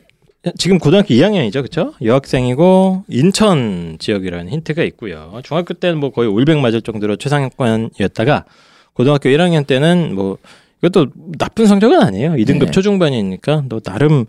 [0.57, 1.93] 지금 고등학교 2학년이죠, 그렇죠?
[2.03, 5.39] 여학생이고 인천 지역이라는 힌트가 있고요.
[5.43, 8.45] 중학교 때는 뭐 거의 올백 맞을 정도로 최상위권이었다가
[8.93, 10.37] 고등학교 1학년 때는 뭐
[10.83, 12.33] 이것도 나쁜 성적은 아니에요.
[12.33, 12.71] 2등급 네.
[12.71, 14.25] 초중반이니까 또 나름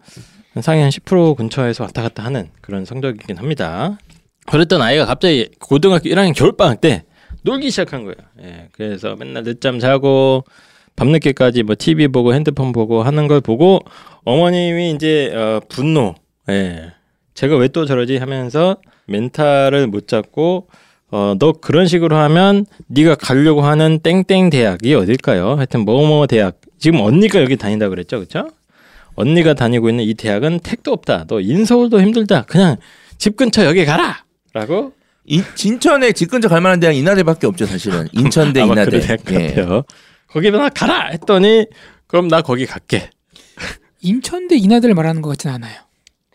[0.60, 3.98] 상위 한 10% 근처에서 왔다 갔다 하는 그런 성적이긴 합니다.
[4.46, 7.04] 그랬던 아이가 갑자기 고등학교 1학년 겨울방학 때
[7.42, 8.16] 놀기 시작한 거예요.
[8.42, 10.44] 예, 그래서 맨날 늦잠 자고
[10.96, 13.80] 밤늦게까지 뭐 TV 보고 핸드폰 보고 하는 걸 보고
[14.24, 16.14] 어머님이 이제 어, 분노,
[16.48, 16.92] 예,
[17.34, 18.76] 제가 왜 또 저러지 하면서
[19.06, 20.68] 멘탈을 못 잡고
[21.12, 25.54] 어, 너 그런 식으로 하면 네가 가려고 하는 땡땡 대학이 어딜까요?
[25.56, 28.48] 하여튼 뭐뭐 대학 지금 언니가 여기 다닌다 그랬죠, 그렇죠?
[29.14, 31.24] 언니가 다니고 있는 이 대학은 택도 없다.
[31.28, 32.42] 너 인서울도 힘들다.
[32.42, 32.76] 그냥
[33.18, 34.92] 집 근처 여기 가라.라고
[35.24, 38.60] 이 진천에 집 근처 갈 만한 대학 인하대밖에 없죠 사실은 인천대.
[38.66, 39.48] 그럴 것 예.
[39.48, 39.84] 같아요.
[40.36, 41.64] 거기나 가라 했더니
[42.06, 43.08] 그럼 나 거기 갈게.
[44.02, 45.74] 인천대 인하대를 말하는 것 같진 않아요.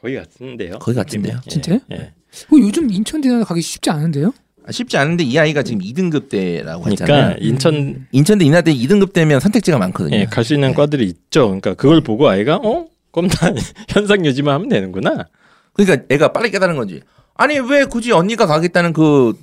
[0.02, 0.80] 거기 같은데요.
[0.80, 1.40] 거기 같은데요?
[1.46, 1.80] 예, 진짜요?
[1.92, 1.96] 예.
[1.96, 4.34] 어, 요즘 인천대 인하대 가기 쉽지 않은데요?
[4.66, 7.36] 아, 쉽지 않은데 이 아이가 지금 2등급 대라고 그러니까 했잖아요.
[7.42, 10.16] 인천 인천대 인하대 2등급 대면 선택지가 많거든요.
[10.18, 10.74] 예, 갈 수 있는 네.
[10.74, 11.46] 과들이 있죠.
[11.46, 12.88] 그러니까 그걸 보고 아이가 어?
[13.12, 13.54] 그럼 나
[13.90, 15.26] 현상 유지만 하면 되는구나.
[15.74, 17.02] 그러니까 애가 빨리 깨달은 거지.
[17.36, 19.34] 아니 왜 굳이 언니가 가겠다는 그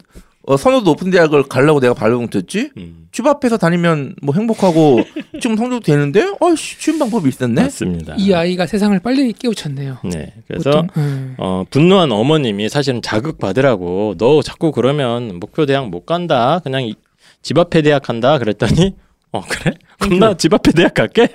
[0.51, 2.70] 어, 선호도 높은 대학을 가려고 내가 발버둥 쳤지?
[2.78, 5.01] 음, 집 앞에서 다니면 뭐 행복하고
[5.42, 6.22] 지금 성적도 되는데?
[6.40, 7.61] 어 쉬운 방법이 있었네.
[7.64, 8.14] 맞습니다.
[8.16, 9.99] 이 아이가 세상을 빨리 깨우쳤네요.
[10.05, 11.34] 네, 그래서 음.
[11.36, 16.61] 어, 분노한 어머님이 사실은 자극 받으라고 너 자꾸 그러면 목표 대학 못 간다.
[16.64, 16.94] 그냥 이-
[17.42, 18.38] 집 앞에 대학 간다.
[18.38, 18.94] 그랬더니
[19.32, 19.74] 어 그래?
[20.01, 21.28] 그럼 나 집 앞에 대학 갈게.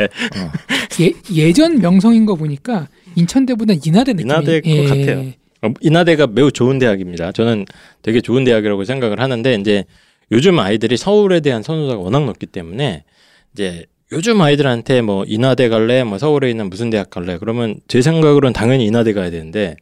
[1.01, 4.87] 예, 예전 명성인 거 보니까 인천대보다 인하대 느낌이 인하대일 것 예.
[4.87, 5.31] 같아요.
[5.63, 7.31] 어, 인하대가 매우 좋은 대학입니다.
[7.31, 7.65] 저는
[8.01, 9.85] 되게 좋은 대학이라고 생각을 하는데 이제
[10.31, 13.03] 요즘 아이들이 서울에 대한 선호도가 워낙 높기 때문에
[13.53, 18.53] 이제 요즘 아이들한테 뭐 인하대 갈래, 뭐 서울에 있는 무슨 대학 갈래 그러면 제 생각으로는
[18.53, 19.75] 당연히 인하대 가야 되는데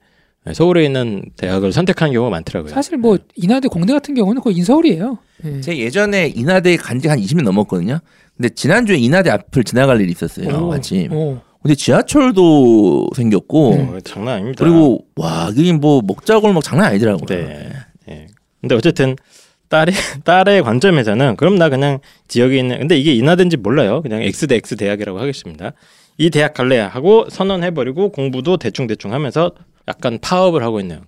[0.53, 2.71] 서울에 있는 대학을 선택하는 경우가 많더라고요.
[2.71, 5.17] 사실 뭐 인하대 공대 같은 경우는 거의 인서울이에요.
[5.45, 5.61] 예.
[5.61, 7.99] 제 예전에 인하대 간지 한 20년 넘었거든요.
[8.37, 10.67] 근데 지난주에 인하대 앞을 지나갈 일이 있었어요.
[10.67, 11.11] 오, 아침.
[11.11, 11.39] 오.
[11.61, 14.63] 근데 지하철도 생겼고 어, 장난 아닙니다.
[14.63, 17.25] 그리고 와 여기 뭐 먹자골목 장난 아니더라고요.
[17.27, 17.69] 네.
[18.09, 18.27] 예.
[18.61, 19.15] 근데 어쨌든
[19.69, 19.93] 딸의
[20.25, 24.01] 딸의 관점에서는 그럼 나 그냥 지역에 있는 근데 이게 인하대인지 몰라요.
[24.01, 25.73] 그냥 X 대 X 대학이라고 하겠습니다.
[26.17, 29.51] 이 대학 갈래 하고 선언해 버리고 공부도 대충 대충 하면서
[29.87, 31.01] 약간 파업을 하고 있는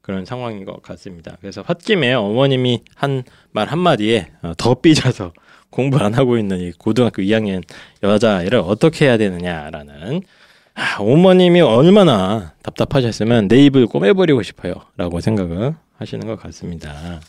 [0.00, 1.36] 그런 상황인 것 같습니다.
[1.40, 3.22] 그래서 홧김에 어머님이 한
[3.52, 5.32] 말 한마디에 어, 더 삐져서
[5.70, 7.62] 공부 안 하고 있는 이 고등학교 2학년
[8.02, 10.22] 여자아이를 어떻게 해야 되느냐라는
[10.74, 17.20] 아, 어머님이 얼마나 답답하셨으면 내 입을 꼬매버리고 싶어요라고 생각을 하시는 것 같습니다.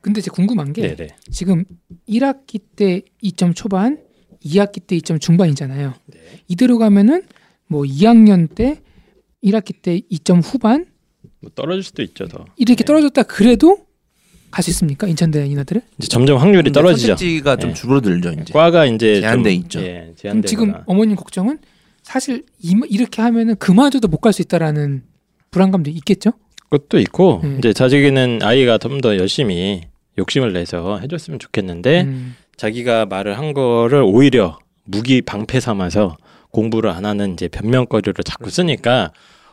[0.00, 1.16] 근데 이제 궁금한 게 네네.
[1.30, 1.64] 지금
[2.08, 3.98] 1학기 때 2점 초반,
[4.44, 5.94] 2학기 때 2점 중반이잖아요.
[6.06, 6.18] 네.
[6.46, 7.22] 이대로 가면은
[7.66, 8.82] 뭐 2학년 때
[9.42, 10.86] 1학기 때 2점 후반
[11.40, 12.44] 뭐 떨어질 수도 있죠 더.
[12.56, 12.84] 이렇게 네.
[12.84, 13.83] 떨어졌다 그래도
[14.54, 15.06] 갈 수 있습니까?
[15.06, 15.82] 인천대 인하들을?
[15.98, 17.16] 이제 점점 확률이 떨어지죠.
[17.16, 17.74] 선택지가 좀 네.
[17.74, 18.52] 줄어들죠 이제.
[18.52, 19.80] 과가 이제 제한돼 좀, 있죠.
[19.80, 20.46] 예, 제한되거나.
[20.48, 21.58] 지금 어머님 걱정은
[22.02, 25.02] 사실 이, 이렇게 하면은 그마저도 못 갈 수 있다라는
[25.50, 26.32] 불안감도 있겠죠?
[26.70, 27.56] 것도 있고 음.
[27.58, 29.82] 이제 자식이는 아이가 좀 더 열심히
[30.18, 32.36] 욕심을 내서 해줬으면 좋겠는데 음.
[32.56, 36.16] 자기가 말을 한 거를 오히려 무기 방패 삼아서
[36.50, 39.12] 공부를 안 하는 이제 변명거리를 자꾸 쓰니까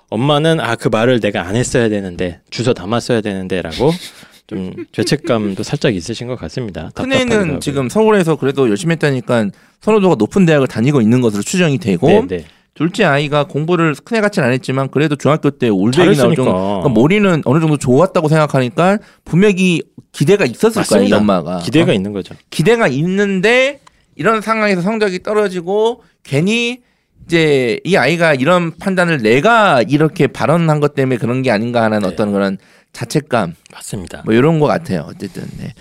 [0.10, 3.92] 엄마는 아 그 말을 내가 안 했어야 되는데 주워 담았어야 되는데라고
[4.52, 6.92] 좀 죄책감도 살짝 있으신 것 같습니다.
[6.94, 7.62] 큰애는.
[7.62, 9.48] 지금 서울에서 그래도 열심히 했다니까
[9.80, 12.46] 선호도가 높은 대학을 다니고 있는 것으로 추정이 되고 네, 네.
[12.74, 16.36] 둘째 아이가 공부를 큰애 같지는 않았지만 그래도 중학교 때 올백이 나올.
[16.36, 19.82] 정도 그러니까 머리는 어느 정도 좋았다고 생각하니까 분명히
[20.12, 21.18] 기대가 있었을 거야 이 맞습니다.
[21.18, 21.96] 엄마가 기대가 어?
[21.96, 22.36] 있는 거죠.
[22.50, 23.80] 기대가 있는데
[24.16, 26.82] 이런 상황에서 성적이 떨어지고 괜히
[27.26, 32.08] 이제 이 아이가 이런 판단을 내가 이렇게 발언한 것 때문에 그런 게 아닌가 하는 네.
[32.08, 32.58] 어떤 그런
[32.94, 34.22] 자책감 맞습니다.
[34.26, 35.06] 뭐 이런 것 같아요.
[35.10, 35.44] 어쨌든.
[35.58, 35.74] 네.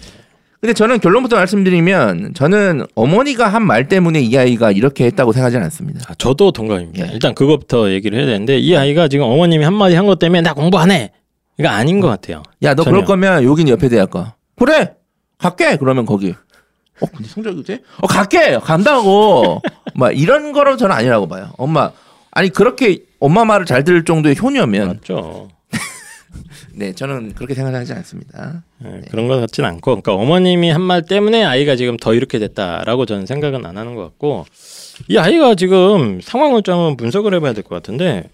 [0.60, 6.00] 근데 저는 결론부터 말씀드리면 저는 어머니가 한 말 때문에 이 아이가 이렇게 했다고 생각하지는 않습니다.
[6.08, 7.08] 아, 저도 동감입니다.
[7.08, 7.12] 예.
[7.12, 10.52] 일단 그것부터 얘기를 해야 되는데 이 아이가 지금 어머님이 한 마디 한 것 때문에 나
[10.52, 11.12] 공부 안 해.
[11.58, 12.42] 이거 아닌 것 같아요.
[12.62, 12.84] 야, 너.
[12.84, 14.34] 그럴 거면 여긴 옆에 대학 가.
[14.58, 14.94] 그래.
[15.38, 15.76] 갈게.
[15.76, 16.34] 그러면 거기.
[17.00, 17.80] 어, 근데 성적이 돼?
[18.02, 18.58] 어, 갈게.
[18.58, 19.62] 간다고.
[19.94, 21.50] 막 이런 거로 저는 아니라고 봐요.
[21.56, 21.90] 엄마.
[22.32, 25.48] 아니 그렇게 엄마 말을 잘 들을 정도의 효녀면 맞죠.
[26.74, 28.62] 네, 저는 그렇게 생각하지 않습니다.
[28.84, 33.06] 예, 그런 것 같진 않고, 그러니까 어머님이 한 말 때문에 아이가 지금 더 이렇게 됐다라고
[33.06, 34.46] 저는 생각은 안 하는 것 같고,
[35.08, 38.30] 이 아이가 지금 상황을 좀 분석을 해봐야 될 것 같은데,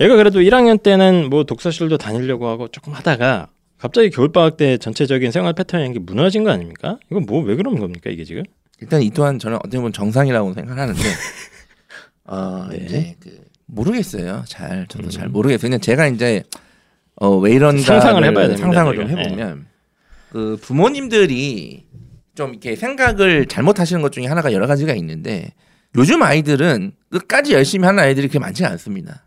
[0.00, 5.52] 얘가 그래도 1학년 때는 뭐 독서실도 다니려고 하고 조금 하다가 갑자기 겨울방학 때 전체적인 생활
[5.52, 6.98] 패턴이 게 무너진 거 아닙니까?
[7.10, 8.42] 이거 뭐 왜 그런 겁니까 이게 지금?
[8.80, 11.00] 일단 이 또한 저는 어떻게 보면 정상이라고 생각하는데
[12.24, 12.76] 어 네.
[12.84, 14.44] 이제 그 모르겠어요.
[14.46, 15.68] 잘 저도 잘 모르겠어요.
[15.68, 16.42] 그냥 제가 이제
[17.16, 19.08] 어 왜 이런가 상상을 해봐야 됩니다, 상상을 좀.
[19.08, 19.66] 해보면
[20.30, 21.84] 그 부모님들이
[22.34, 25.52] 좀 이렇게 생각을 잘못하시는 것 중에 하나가 여러 가지가 있는데
[25.96, 29.26] 요즘 아이들은 끝까지 열심히 하는 아이들이 그렇게 많지 않습니다.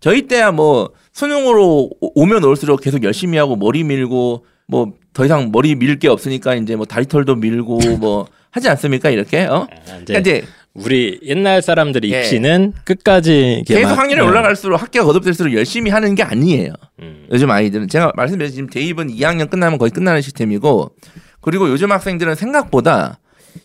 [0.00, 5.50] 저희 때야 뭐 수능으로 오- 오면 올수록 계속 열심히 하고 머리 밀고 뭐 더 이상
[5.50, 9.66] 머리 밀 게 없으니까 이제 뭐 다리털도 밀고 뭐 하지 않습니까 이렇게 어?
[9.70, 10.44] 아, 그러니까 이제
[10.84, 12.20] 우리 옛날 사람들이 예.
[12.20, 14.26] 입시는 끝까지 계속 막- 학년이 예.
[14.26, 16.72] 올라갈수록 학교가 거듭될수록 열심히 하는 게 아니에요.
[17.00, 17.26] 음.
[17.32, 20.92] 요즘 아이들은 제가 말씀드린 지금 대입은 2학년 끝나면 거의 끝나는 시스템이고
[21.40, 23.18] 그리고 요즘 학생들은 생각보다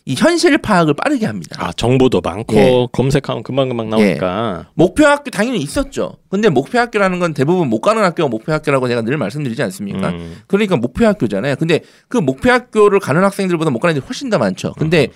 [0.06, 1.56] 이 현실 파악을 빠르게 합니다.
[1.58, 2.86] 아 정보도 많고 예.
[2.92, 6.16] 검색하면 금방 금방 나오니까 목표 학교 당연히 있었죠.
[6.30, 10.08] 근데 목표 학교라는 건 대부분 못 가는 학교가 목표 학교라고 제가 늘 말씀드리지 않습니까?
[10.10, 10.38] 음.
[10.46, 11.56] 그러니까 목표 학교잖아요.
[11.56, 14.72] 근데 그 목표 학교를 가는 학생들보다 못 가는 애들이 훨씬 더 많죠.
[14.78, 15.08] 근데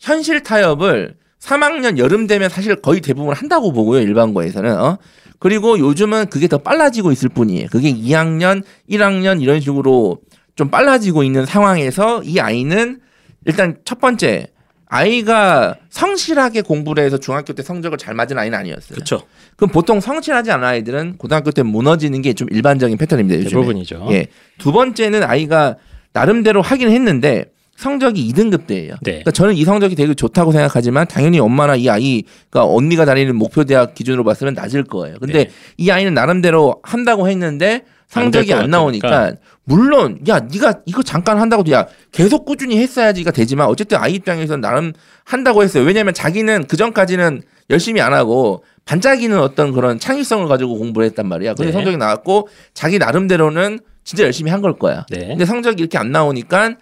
[0.00, 4.00] 현실 타협을 3학년 여름 되면 사실 거의 대부분 한다고 보고요.
[4.00, 4.78] 일반고에서는.
[4.78, 4.98] 어?
[5.38, 7.66] 그리고 요즘은 그게 더 빨라지고 있을 뿐이에요.
[7.70, 10.18] 그게 2학년, 1학년 이런 식으로
[10.54, 13.00] 좀 빨라지고 있는 상황에서 이 아이는
[13.44, 14.46] 일단 첫 번째
[14.86, 18.94] 아이가 성실하게 공부를 해서 중학교 때 성적을 잘 맞은 아이는 아니었어요.
[18.94, 19.22] 그렇죠
[19.56, 23.38] 그럼 보통 성실하지 않은 아이들은 고등학교 때 무너지는 게 좀 일반적인 패턴입니다.
[23.40, 23.50] 요즘에.
[23.50, 24.08] 대부분이죠.
[24.10, 24.26] 예.
[24.58, 25.76] 두 번째는 아이가
[26.12, 27.46] 나름대로 하긴 했는데
[27.82, 28.94] 성적이 2등급 대예요.
[29.02, 29.10] 네.
[29.10, 33.94] 그러니까 저는 이 성적이 되게 좋다고 생각하지만 당연히 엄마나 이 아이가 언니가 다니는 목표 대학
[33.94, 35.16] 기준으로 봤으면 낮을 거예요.
[35.18, 35.50] 근데 네.
[35.78, 39.32] 이 아이는 나름대로 한다고 했는데 성적이 안될것 안 나오니까
[39.64, 44.92] 물론 야 네가 이거 잠깐 한다고 야 계속 꾸준히 했어야지가 되지만 어쨌든 아이 입장에서 나름
[45.24, 45.82] 한다고 했어요.
[45.82, 51.54] 왜냐하면 자기는 그 전까지는 열심히 안 하고 반짝이는 어떤 그런 창의성을 가지고 공부를 했단 말이야.
[51.54, 51.72] 근데 네.
[51.72, 55.04] 성적이 나왔고 자기 나름대로는 진짜 열심히 한 걸 거야.
[55.10, 55.26] 네.
[55.28, 56.76] 근데 성적이 이렇게 안 나오니까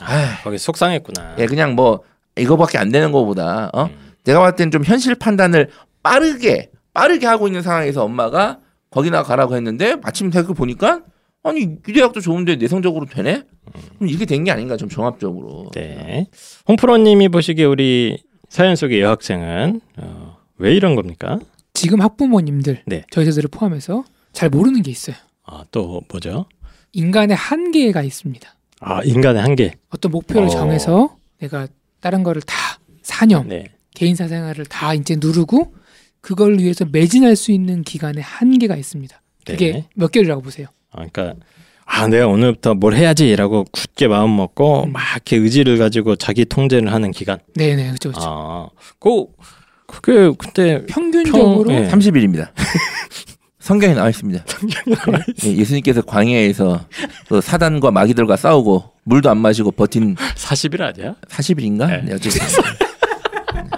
[0.00, 1.36] 아, 거기 속상했구나.
[1.38, 2.02] 예, 그냥 뭐
[2.36, 3.84] 이거밖에 안 되는 거보다 어?
[3.84, 4.12] 음.
[4.24, 5.70] 내가 봤을 땐좀 현실 판단을
[6.02, 11.02] 빠르게 빠르게 하고 있는 상황에서 엄마가 거기나 가라고 했는데 마침 생각해 보니까
[11.42, 13.42] 아니 이 대학도 좋은데 내성적으로 되네?
[13.96, 15.70] 그럼 이렇게 된 게 아닌가 좀 종합적으로.
[15.74, 16.26] 네.
[16.68, 21.38] 홍프로님이 보시기에 우리 사연 속의 여학생은 어, 왜 이런 겁니까?
[21.74, 23.04] 지금 학부모님들 네.
[23.10, 25.16] 저희 세대를 포함해서 잘 모르는 게 있어요.
[25.44, 26.46] 아, 또 뭐죠?
[26.92, 28.54] 인간의 한계가 있습니다.
[28.82, 29.72] 아 인간의 한계.
[29.90, 30.50] 어떤 목표를 어.
[30.50, 31.66] 정해서 내가
[32.00, 32.56] 다른 거를 다
[33.02, 33.64] 사념, 네.
[33.94, 35.74] 개인사 생활을 다 이제 누르고
[36.20, 39.20] 그걸 위해서 매진할 수 있는 기간의 한계가 있습니다.
[39.44, 39.88] 그게 네.
[39.94, 40.66] 몇 개월이라고 보세요?
[40.90, 41.34] 아, 그러니까
[41.84, 44.92] 아 내가 오늘부터 뭘 해야지라고 굳게 마음 먹고 음.
[44.92, 47.38] 막 이렇게 의지를 가지고 자기 통제를 하는 기간.
[47.54, 48.10] 네네 그렇죠.
[48.10, 48.26] 그렇죠.
[48.28, 48.68] 아,
[48.98, 49.26] 그
[49.86, 51.88] 그게 그때 평균적으로 평- 예.
[51.88, 52.50] 30일입니다.
[53.62, 54.44] 성경에 나와 있습니다.
[55.44, 56.84] 예, 예수님께서 광야에서
[57.28, 61.14] 그 사단과 마귀들과 싸우고 물도 안 마시고 버틴 40일 아니야?
[61.28, 61.86] 40일인가?
[61.86, 62.02] 네.
[62.06, 62.40] 네, 어쨌든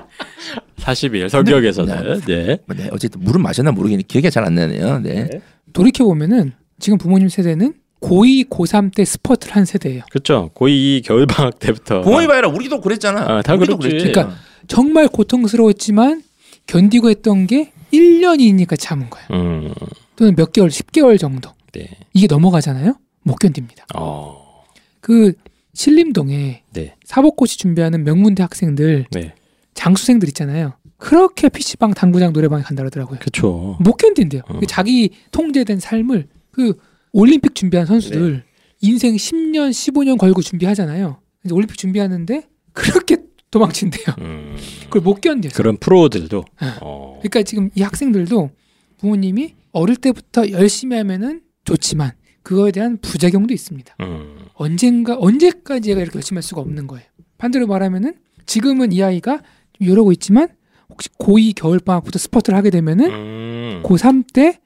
[0.81, 2.59] 40일 성경에서는 네.
[2.77, 5.01] 네, 어쨌든 물은 마셨나 모르겠는데 기억이 잘 안 나네요.
[5.01, 5.29] 네.
[5.75, 10.03] 돌이켜 보면은 지금 부모님 세대는 고2, 고3 때 스퍼트를 한 세대예요.
[10.11, 10.51] 그렇죠.
[10.55, 13.21] 고2 겨울 방학 때부터 부모님 아니라 우리도 그랬잖아.
[13.21, 13.79] 아, 다 우리도.
[13.79, 14.13] 그랬지.
[14.13, 14.35] 그러니까
[14.67, 16.23] 정말 고통스러웠지만
[16.67, 19.27] 견디고 했던 게 1년이니까 참은 거예요.
[19.33, 19.75] 음.
[20.17, 21.51] 또는 몇 개월, 10개월 정도.
[21.73, 21.89] 네.
[22.13, 22.97] 이게 넘어가잖아요.
[23.23, 23.87] 못 견딥니다.
[23.97, 24.65] 어.
[25.01, 25.33] 그
[25.75, 26.95] 신림동에 네.
[27.05, 29.35] 사법고시 준비하는 명문대 학생들 네.
[29.75, 30.75] 장수생들 있잖아요.
[30.97, 33.19] 그렇게 PC방 당구장 노래방에 간다 그러더라고요.
[33.19, 33.77] 그렇죠.
[33.81, 34.43] 못 견딘대요.
[34.49, 34.61] 어.
[34.69, 36.79] 자기 통제된 삶을 그
[37.13, 38.45] 올림픽 준비한 선수들
[38.81, 41.19] 인생 10년, 15년 걸고 준비하잖아요.
[41.51, 43.19] 올림픽 준비하는데 그렇게
[43.55, 44.17] 도망친대요.
[44.19, 44.57] 음.
[44.85, 45.53] 그걸 못 견뎌요.
[45.55, 46.79] 그런 프로들도 아.
[46.83, 47.19] 어.
[47.21, 48.51] 그러니까 지금 이 학생들도
[48.99, 53.95] 부모님이 어릴 때부터 열심히 하면은 좋지만 그거에 대한 부작용도 있습니다.
[54.01, 54.37] 음.
[54.55, 57.07] 언젠가 언제까지 얘가 이렇게 열심히 할 수가 없는 거예요.
[57.39, 59.41] 반대로 말하면은 지금은 이 아이가
[59.73, 60.49] 좀 이러고 있지만
[60.91, 63.83] 혹시 고2 겨울 방학부터 스포츠를 하게 되면은 음.
[63.85, 64.59] 고3 때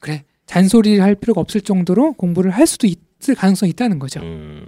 [0.00, 2.98] 그래 잔소리를 할 필요가 없을 정도로 공부를 할 수도 있
[3.30, 4.20] 을 가능성이 있다는 거죠.
[4.20, 4.66] 음.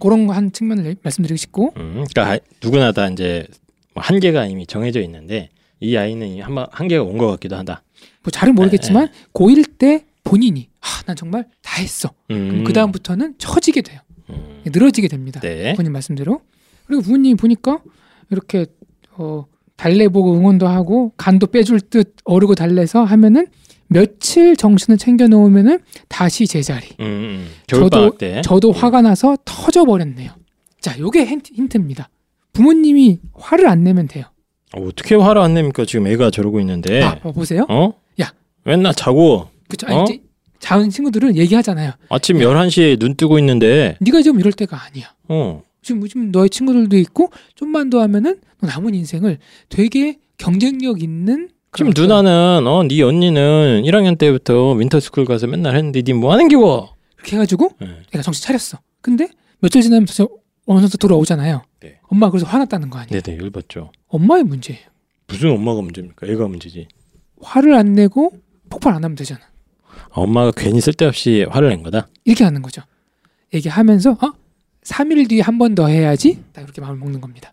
[0.00, 2.04] 그런 거 한 측면을 말씀드리고 싶고 음.
[2.10, 3.46] 그러니까 누구나 다 이제
[3.94, 7.82] 뭐 한계가 이미 정해져 있는데 이 아이는 한 한계가 온 것 같기도 하다.
[8.22, 12.10] 뭐 잘은 모르겠지만 고1 때 본인이 아, 난 정말 다 했어.
[12.30, 12.64] 음.
[12.64, 14.00] 그 다음부터는 처지게 돼요.
[14.30, 14.62] 음.
[14.66, 15.40] 늘어지게 됩니다.
[15.40, 15.74] 네.
[15.74, 16.40] 본인 말씀대로.
[16.86, 17.80] 그리고 부모님이 보니까
[18.30, 18.66] 이렇게
[19.12, 19.44] 어,
[19.76, 23.46] 달래 보고 응원도 하고 간도 빼줄 듯 어르고 달래서 하면은
[23.92, 26.86] 며칠 정신을 챙겨 놓으면은 다시 제자리.
[27.00, 27.48] 음, 음.
[27.66, 28.40] 겨울방학 때.
[28.42, 30.30] 저도 화가 나서 터져 버렸네요.
[30.80, 32.08] 자, 요게 힌트, 힌트입니다.
[32.52, 34.26] 부모님이 화를 안 내면 돼요.
[34.74, 35.84] 어, 어떻게 화를 안 냅니까?
[35.84, 37.02] 지금 애가 저러고 있는데.
[37.02, 37.66] 아, 봐 보세요.
[37.68, 37.92] 어?
[38.20, 38.32] 야.
[38.64, 39.88] 맨날 자고 그쵸?
[39.90, 39.90] 어?
[39.90, 40.22] 아니, 이제
[40.60, 41.92] 작은 친구들은 얘기하잖아요.
[42.10, 45.12] 아침 11시에 눈 뜨고 있는데 네가 지금 이럴 때가 아니야.
[45.28, 45.62] 어.
[45.82, 49.38] 지금 지금 너의 친구들도 있고 좀만 더 하면은 너 남은 인생을
[49.68, 55.76] 되게 경쟁력 있는 지금 어떤- 누나는 어, 네 언니는 1학년 때부터 winter school 가서 맨날
[55.76, 56.88] 했는데 니 뭐 하는 기고?
[57.16, 57.86] 그렇게 해가지고 네.
[58.12, 58.78] 내가 정신 차렸어.
[59.00, 59.28] 근데
[59.60, 60.26] 며칠 지나면 다시
[60.66, 61.62] 어느 정도 돌아오잖아요.
[61.80, 62.00] 네.
[62.08, 63.20] 엄마 그래서 화났다는 거 아니에요?
[63.20, 63.92] 네네 열받죠.
[64.08, 64.80] 엄마의 문제예요.
[65.28, 66.26] 무슨 엄마가 문제입니까?
[66.26, 66.88] 애가 문제지.
[67.40, 68.32] 화를 안 내고
[68.68, 69.40] 폭발 안 하면 되잖아.
[70.10, 72.08] 아, 엄마가 괜히 쓸데없이 화를 낸 거다.
[72.24, 72.82] 이렇게 하는 거죠.
[73.54, 74.32] 얘기하면서 어?
[74.84, 76.42] 3일 뒤에 한 번 더 해야지.
[76.52, 77.52] 딱 이렇게 마음을 먹는 겁니다.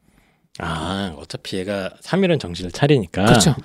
[0.59, 3.26] 아 어차피 얘가 3일은 정신을 차리니까.
[3.26, 3.55] 그렇죠.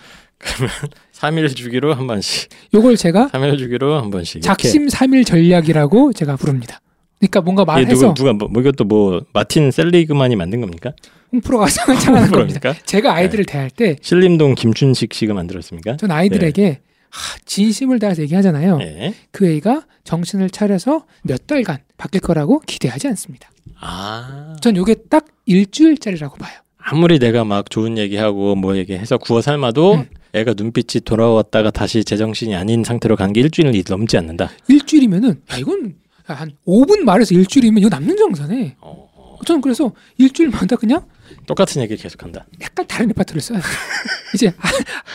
[1.15, 2.51] 3일 주기로 한 번씩.
[2.75, 4.43] 요걸 제가 3일 주기로 한 번씩.
[4.43, 6.81] 작심 삼일 전략이라고 제가 부릅니다.
[7.19, 10.93] 그러니까 뭔가 말해서 누가 누가 뭐, 뭐 이것도 뭐 마틴 셀리그만이 만든 겁니까?
[11.33, 12.75] 홍프로가 창하는 겁니다.
[12.85, 15.97] 제가 아이들을 대할 때 신림동 김춘식 씨가 만들었습니까?
[15.97, 16.81] 전 아이들에게
[17.11, 18.79] 하, 진심을 다해서 얘기하잖아요.
[18.79, 19.15] 네.
[19.31, 23.51] 그 애가 정신을 차려서 몇 달간 바뀔 거라고 기대하지 않습니다.
[23.81, 26.53] 아 전 요게 딱 일주일짜리라고 봐요.
[26.79, 30.07] 아무리 내가 막 좋은 얘기하고 뭐 얘기해서 구워 삶아도 음.
[30.35, 34.51] 애가 눈빛이 돌아왔다가 다시 제정신이 아닌 상태로 간 게 일주일이 넘지 않는다.
[34.69, 38.77] 일주일이면은 야 이건 한 5분 말해서 일주일이면 이거 남는 정사네.
[38.81, 41.05] 어, 저는 그래서 일주일마다 그냥
[41.47, 42.47] 똑같은 얘기를 계속한다.
[42.63, 43.59] 약간 다른 레파토리를 써요.
[44.35, 44.53] 이제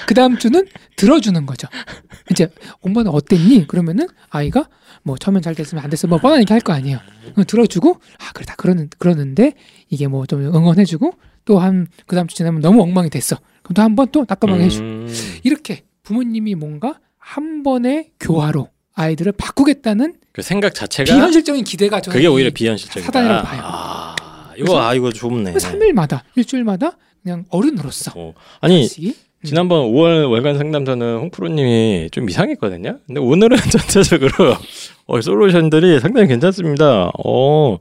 [0.07, 0.65] 그 다음 주는
[0.95, 1.67] 들어주는 거죠.
[2.31, 2.49] 이제
[2.81, 3.67] 엄마는 어땠니?
[3.67, 4.67] 그러면은 아이가
[5.03, 6.99] 뭐 처음엔 잘 됐으면 안 됐으면 뭐 뻔한 얘기 할 거 아니에요.
[7.47, 9.53] 들어주고 아 그래 다 그러는 그러는데
[9.89, 11.13] 이게 뭐 좀 응원해주고
[11.45, 13.37] 또 한 그 다음 주 지나면 너무 엉망이 됐어.
[13.67, 15.13] 그럼 또 한 번 또 따끔하게 해주고 음,
[15.43, 22.27] 이렇게 부모님이 뭔가 한 번의 교화로 아이들을 바꾸겠다는 그 생각 자체가 비현실적인 기대가 저는 그게
[22.27, 23.05] 오히려 이 비현실적이다.
[23.05, 23.61] 사단이라고 봐요.
[23.63, 24.15] 아,
[24.57, 25.53] 이거 아 이거 좋네.
[25.53, 28.33] 3일마다 일주일마다 그냥 어른으로서 어.
[28.61, 32.99] 아니 다시 지난번 5월 월간 상담소는 홍프로님이 좀 이상했거든요.
[33.05, 34.55] 근데 오늘은 전체적으로
[35.05, 37.11] 어, 솔루션들이 상당히 괜찮습니다.
[37.23, 37.77] 어,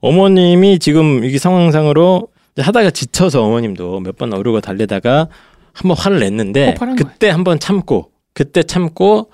[0.00, 5.28] 어머님이 지금 이 상황상으로 하다가 지쳐서 어머님도 몇 번 어르고 달래다가
[5.72, 9.30] 한번 화를 냈는데 폭발한 그때 한번 참고 그때 참고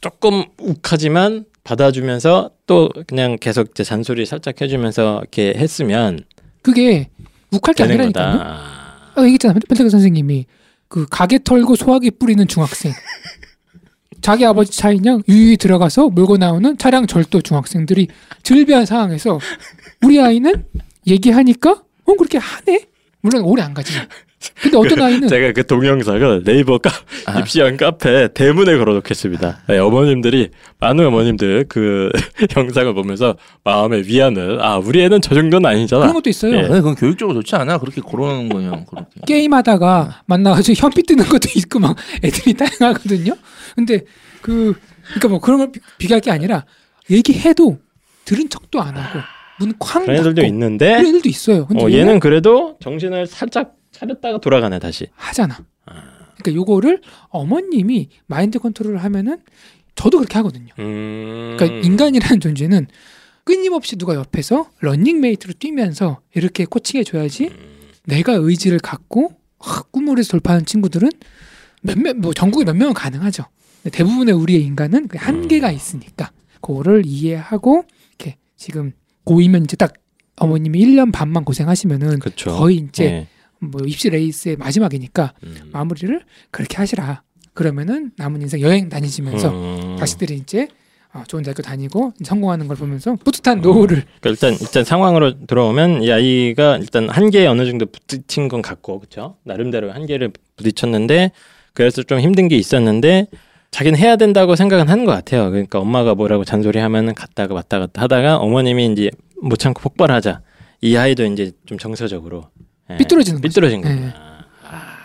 [0.00, 6.20] 조금 욱하지만 받아주면서 또 그냥 계속 이제 잔소리 살짝 해주면서 이렇게 했으면
[6.62, 7.08] 그게
[7.50, 8.40] 욱할 게 아니라니까요.
[8.42, 9.54] 아, 얘기했잖아.
[9.68, 10.44] 펜타그 선생님이
[10.88, 12.92] 그 가게 털고 소화기 뿌리는 중학생.
[14.20, 18.08] 자기 아버지 차이냥 유유히 들어가서 몰고 나오는 차량 절도 중학생들이
[18.42, 19.38] 즐비한 상황에서
[20.02, 20.64] 우리 아이는
[21.06, 22.86] 얘기하니까 어 그렇게 하네.
[23.20, 23.92] 물론 오래 안 가지.
[24.60, 26.90] 근데 어떤 아이는 제가 그 동영상을 네이버 카,
[27.24, 27.38] 아.
[27.40, 29.62] 입시한 카페 대문에 걸어놓겠습니다.
[29.68, 30.50] 네, 어머님들이
[30.80, 32.10] 많은 어머님들 그
[32.54, 36.02] 영상을 보면서 마음의 위안을 아 우리 애는 저 정도는 아니잖아.
[36.02, 36.52] 그런 것도 있어요.
[36.56, 36.62] 예.
[36.62, 37.78] 근데 그건 교육적으로 좋지 않아.
[37.78, 38.84] 그렇게 걸어놓는 거냐.
[38.84, 39.20] 그렇게.
[39.26, 43.34] 게임하다가 만나가지고 현피 뜨는 것도 있고 막 애들이 다양하거든요.
[43.74, 44.02] 근데
[44.42, 44.74] 그
[45.06, 46.66] 그러니까 뭐 그런 걸 비- 비교할 게 아니라
[47.10, 47.78] 얘기해도
[48.26, 49.20] 들은 척도 안 하고
[49.58, 51.66] 문쾅 그런 애들도 있는데 그런 애들도 있어요.
[51.66, 55.06] 근데 어, 얘는 얘는 그래도 정신을 살짝 차렸다가 돌아가네 다시.
[55.14, 55.58] 하잖아.
[56.36, 59.38] 그러니까 요거를 어머님이 마인드 컨트롤을 하면은
[59.94, 60.74] 저도 그렇게 하거든요.
[60.78, 61.56] 음...
[61.56, 62.88] 그러니까 인간이라는 존재는
[63.44, 67.50] 끊임없이 누가 옆에서 런닝메이트로 뛰면서 이렇게 코칭해 줘야지
[68.04, 71.10] 내가 의지를 갖고 확 꿈을 해서 돌파하는 친구들은
[71.82, 73.44] 몇몇 뭐 전국에 몇 명은 가능하죠.
[73.92, 77.84] 대부분의 우리의 인간은 그 한계가 있으니까 그거를 이해하고
[78.18, 78.92] 이렇게 지금
[79.24, 79.94] 고이면 이제 딱
[80.36, 82.52] 어머님이 1년 반만 고생하시면은 그렇죠.
[82.52, 83.28] 거의 이제 네.
[83.60, 85.70] 뭐 입시 레이스의 마지막이니까 음.
[85.72, 86.20] 마무리를
[86.50, 87.22] 그렇게 하시라.
[87.54, 89.96] 그러면은 남은 인생 여행 다니시면서 음.
[89.98, 90.68] 자식들이 이제
[91.12, 96.10] 어, 좋은 대학교 다니고 성공하는 걸 보면서 뿌듯한 노후를 그러니까 일단 일단 상황으로 들어오면 이
[96.10, 99.36] 아이가 일단 한계에 어느 정도 부딪힌 건 같고 그렇죠.
[99.44, 101.30] 나름대로 한계를 부딪혔는데
[101.72, 103.28] 그래서 좀 힘든 게 있었는데
[103.74, 105.50] 자기는 해야 된다고 생각은 하는 것 같아요.
[105.50, 109.10] 그러니까 엄마가 뭐라고 잔소리하면은 갔다가 왔다 갔다 하다가 어머님이 이제
[109.42, 110.42] 못 참고 폭발하자
[110.80, 112.50] 이 아이도 이제 좀 정서적으로
[112.90, 113.48] 예, 삐뚤어지는 거죠.
[113.48, 113.82] 삐뚤어진 예.
[113.82, 114.14] 거구나.
[114.70, 114.96] 아,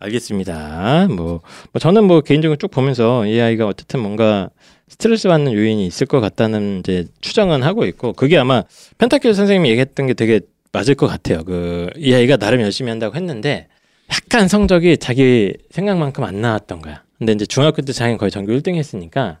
[0.00, 1.06] 알겠습니다.
[1.08, 1.40] 뭐,
[1.72, 4.50] 뭐 저는 뭐 개인적으로 쭉 보면서 이 아이가 어쨌든 뭔가
[4.88, 8.64] 스트레스 받는 요인이 있을 것 같다는 이제 추정은 하고 있고 그게 아마
[8.98, 10.40] 펜타킬 선생님이 얘기했던 게 되게
[10.72, 11.44] 맞을 것 같아요.
[11.44, 13.68] 그 이 아이가 나름 열심히 한다고 했는데
[14.10, 17.05] 약간 성적이 자기 생각만큼 안 나왔던 거야.
[17.18, 19.38] 근데 이제 중학교 때 자기는 거의 전교 1등 했으니까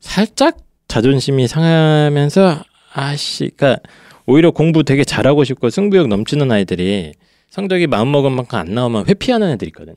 [0.00, 0.58] 살짝
[0.88, 2.62] 자존심이 상하면서
[2.92, 3.82] 아씨, 그러니까
[4.26, 7.12] 오히려 공부 되게 잘하고 싶고 승부욕 넘치는 아이들이
[7.50, 9.96] 성적이 마음먹은 만큼 안 나오면 회피하는 애들 있거든요.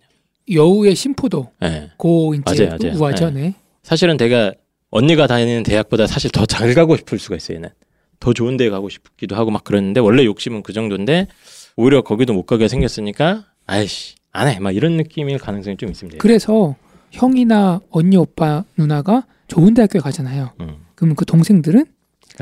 [0.52, 1.92] 여우의 심포도 예.
[1.98, 2.98] 고 이제 맞아요, 맞아요.
[2.98, 3.30] 우아죠.
[3.32, 3.54] 네.
[3.84, 4.54] 사실은 내가
[4.90, 7.58] 언니가 다니는 대학보다 사실 더 잘 가고 싶을 수가 있어요.
[7.58, 7.70] 얘는
[8.20, 11.28] 더 좋은 데 가고 싶기도 하고 막 그랬는데 원래 욕심은 그 정도인데
[11.76, 16.18] 오히려 거기도 못 가게 생겼으니까 아이씨 안 해 막 이런 느낌일 가능성이 좀 있습니다.
[16.20, 16.76] 그래서
[17.12, 20.54] 형이나 언니 오빠 누나가 좋은 대학교에 가잖아요.
[20.62, 21.86] 음, 그러면 그 동생들은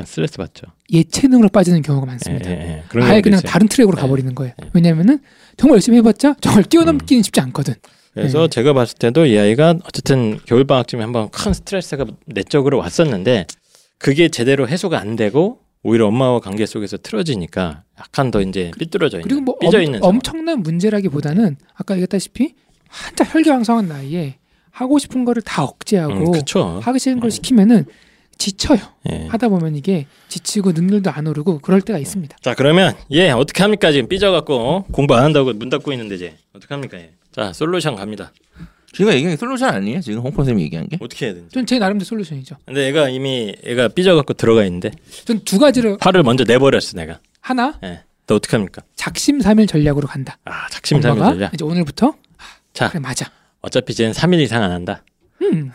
[0.04, 0.66] 스트레스 받죠.
[0.92, 2.50] 예체능으로 빠지는 경우가 예, 많습니다.
[2.50, 2.84] 예, 예.
[2.88, 3.50] 그런 아예 그냥 있어요.
[3.50, 4.00] 다른 트랙으로 예.
[4.00, 4.54] 가버리는 거예요.
[4.62, 4.70] 예.
[4.72, 5.18] 왜냐면은
[5.56, 7.74] 정말 열심히 해봤자 저걸 뛰어넘기는 쉽지 않거든.
[8.14, 8.48] 그래서 네.
[8.48, 13.46] 제가 봤을 때도 이 아이가 어쨌든 겨울 방학쯤에 한번 큰 스트레스가 내적으로 왔었는데
[13.98, 19.28] 그게 제대로 해소가 안 되고 오히려 엄마와 관계 속에서 틀어지니까 약간 더 이제 삐뚤어져 있는
[19.28, 22.54] 그리고 뭐 삐져 엄, 있는 엄청난 문제라기보다는 아까 얘기했다시피
[22.88, 24.38] 한자 혈기왕성한 나이에
[24.70, 26.80] 하고 싶은 거를 다 억제하고 그렇죠.
[26.82, 27.30] 하기 싫은 걸 음.
[27.30, 27.84] 시키면은
[28.38, 28.78] 지쳐요.
[29.10, 29.26] 예.
[29.28, 32.36] 하다 보면 이게 지치고 능률도 안 오르고 그럴 때가 있습니다.
[32.40, 34.84] 자 그러면 얘 어떻게 합니까 지금 삐져갖고 어?
[34.92, 37.10] 공부 안 한다고 문 닫고 있는데 이제 어떻게 합니까 얘?
[37.32, 38.32] 자 솔루션 갑니다.
[38.92, 40.00] 제가 얘기한 게 솔루션 아니에요?
[40.00, 40.98] 지금 홍콩 쌤이 얘기한 게?
[41.00, 41.52] 어떻게 해야 되는지.
[41.52, 42.56] 전제 나름대로 솔루션이죠.
[42.64, 44.92] 근데 얘가 이미 얘가 삐져갖고 들어가 있는데
[45.24, 47.18] 전 두 가지를 화를 먼저 내버렸어 내가.
[47.40, 48.02] 하나 예.
[48.28, 48.82] 너 어떻게 합니까?
[48.94, 50.38] 작심삼일 전략으로 간다.
[50.44, 51.54] 아 작심삼일 전략.
[51.54, 52.14] 이제 오늘부터
[52.72, 53.30] 자 그래 맞아.
[53.60, 55.02] 어차피 쟤는 3일 이상 안 한다.
[55.42, 55.70] 음.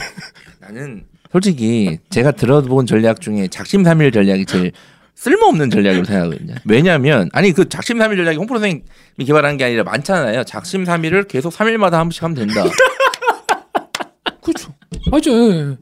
[0.60, 4.72] 나는 솔직히 제가 들어본 전략 중에 작심 삼일 전략이 제일
[5.16, 6.54] 쓸모없는 전략이라고 생각하거든요.
[6.64, 10.44] 왜냐하면 아니 그 작심 삼일 전략이 홍프로 선생님이 개발한 게 아니라 많잖아요.
[10.44, 12.64] 작심 삼일을 계속 3일마다 한 번씩 하면 된다.
[14.42, 14.74] 그렇죠.
[15.10, 15.30] 맞아.
[15.30, 15.76] 요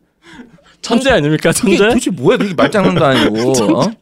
[0.81, 1.89] 천재 아닙니까 그게 천재?
[1.89, 2.37] 도대체 뭐야?
[2.39, 3.53] 그게 말장난도 아니고.
[3.79, 3.93] 어?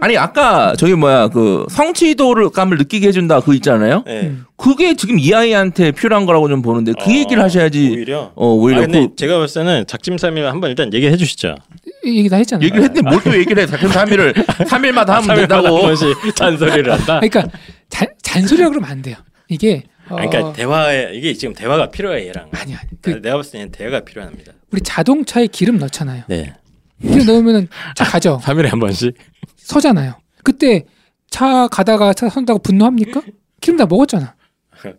[0.00, 4.02] 아니 아까 저기 뭐야 그 성취도를 감을 느끼게 해준다 그 있잖아요.
[4.08, 4.20] 예.
[4.22, 4.44] 음.
[4.56, 7.90] 그게 지금 이 아이한테 필요한 거라고 좀 보는데 그 어, 얘기를 하셔야지.
[7.90, 8.32] 오히려.
[8.34, 11.56] 어 오히려 아, 근데 그 제가 봤을 때는 작심삼일 한번 일단 얘기해 주시죠.
[12.04, 12.64] 이 얘기 다 했잖아요.
[12.64, 13.66] 얘기를 했는데 뭘 또 얘기를 해?
[13.66, 14.32] 작심삼일을
[14.66, 15.80] 3일마다 하면 3일마다 한 된다고.
[15.82, 17.20] 번씩 잔소리를 한다.
[17.20, 17.44] 그러니까
[17.88, 19.16] 잔, 잔소리라 그러면 안 돼요.
[19.48, 22.48] 이게 어, 아니, 그러니까 대화에 이게 지금 대화가 필요해 얘랑.
[22.52, 22.88] 아니 아니.
[23.02, 24.52] 그 내가 봤을 때는 대화가 필요합니다.
[24.72, 26.24] 우리 자동차에 기름 넣잖아요.
[26.28, 26.54] 네.
[27.02, 28.40] 기름 넣으면은 차 가죠.
[28.42, 29.14] 3일에 한 번씩.
[29.56, 30.14] 서잖아요.
[30.42, 30.86] 그때
[31.30, 33.22] 차 가다가 차 선다고 분노합니까?
[33.60, 34.34] 기름 다 먹었잖아.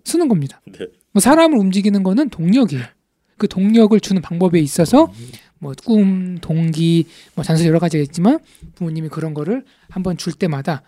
[0.03, 0.61] 쓰는 겁니다.
[0.71, 0.85] 네.
[1.11, 2.85] 뭐 사람을 움직이는 거는 동력이에요.
[3.37, 5.11] 그 동력을 주는 방법에 있어서
[5.59, 8.39] 뭐 꿈, 동기, 뭐 잔소리 여러 가지가 있지만
[8.75, 10.83] 부모님이 그런 거를 한번 줄 때마다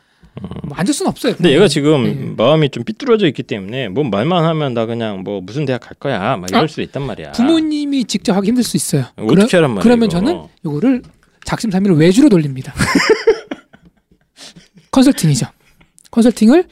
[0.63, 1.35] 뭐 앉을 수는 없어요.
[1.35, 2.33] 근데 얘가 지금 네.
[2.43, 6.37] 마음이 좀 삐뚤어져 있기 때문에 뭐 말만 하면 나 그냥 뭐 무슨 대학 갈 거야
[6.37, 7.31] 막 이럴 아, 수 있단 말이야.
[7.33, 9.05] 부모님이 직접 하기 힘들 수 있어요.
[9.17, 10.19] 어떻게 하란 말이야, 그러면 이거.
[10.19, 11.01] 저는 요거를
[11.45, 12.73] 작심삼일을 외주로 돌립니다.
[14.91, 15.47] 컨설팅이죠.
[16.11, 16.65] 컨설팅을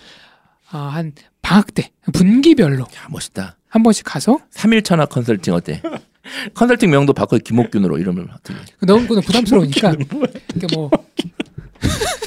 [0.72, 3.57] 아, 한 방학 때 분기별로 야 멋있다.
[3.70, 5.82] 한 번씩 가서 3일 천하 컨설팅 어때?
[6.53, 8.55] 컨설팅 명도 바꿔 김옥균으로 이름을 어떻게?
[8.86, 10.89] 너무 그건 부담스러우니까 그러니까 뭐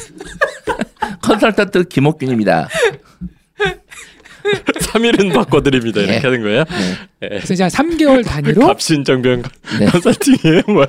[1.41, 2.68] 컨설턴트 김옥균입니다.
[4.47, 6.18] 3일은 바꿔드립니다 이렇게 예.
[6.20, 6.64] 하는 거예요.
[7.20, 7.28] 네.
[7.28, 9.43] 그래서 이제 한 3개월 단위로 갑신정변
[9.80, 9.87] 네.
[9.87, 10.87] 컨설팅이에요 뭐야?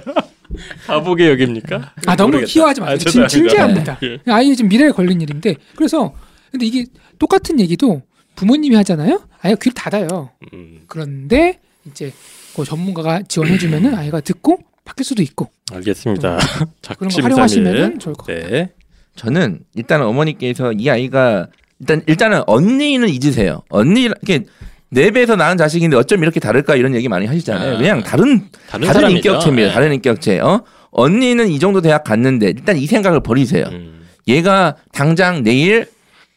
[0.85, 1.93] 바보의 역입니까?
[2.05, 2.51] 아 너무 모르겠다.
[2.51, 2.97] 희화하지 아, 마세요.
[2.99, 3.99] 진, 진지합니다.
[4.03, 4.19] 예.
[4.31, 6.13] 아이 지금 미래에 걸린 일인데 그래서
[6.51, 6.85] 근데 이게
[7.19, 8.01] 똑같은 얘기도
[8.35, 9.21] 부모님이 하잖아요.
[9.41, 10.29] 아이가 귀를 닫아요.
[10.53, 12.13] 음, 그런데 이제
[12.55, 16.37] 그 전문가가 지원해주면은 아이가 듣고 바뀔 수도 있고 알겠습니다.
[16.97, 17.21] 그런 거.
[17.23, 18.49] 활용하시면 좋을 것 같아요.
[18.49, 18.69] 네.
[19.18, 21.47] 저는 일단 어머니께서 이 아이가
[21.80, 23.63] 일단 일단은 언니는 잊으세요.
[23.70, 24.45] 언니 이렇게
[24.89, 27.76] 내 배에서 낳은 자식인데 어쩜 이렇게 다를까 이런 얘기 많이 하시잖아요.
[27.76, 27.78] 아.
[27.78, 29.11] 그냥 다른 다른, 다른.
[29.11, 29.68] 인격체입니다.
[29.68, 29.74] 네.
[29.74, 30.39] 다른 인격체.
[30.39, 30.63] 어?
[30.91, 33.65] 언니는 이 정도 대학 갔는데 일단 이 생각을 버리세요.
[33.72, 34.07] 음.
[34.28, 35.88] 얘가 당장 내일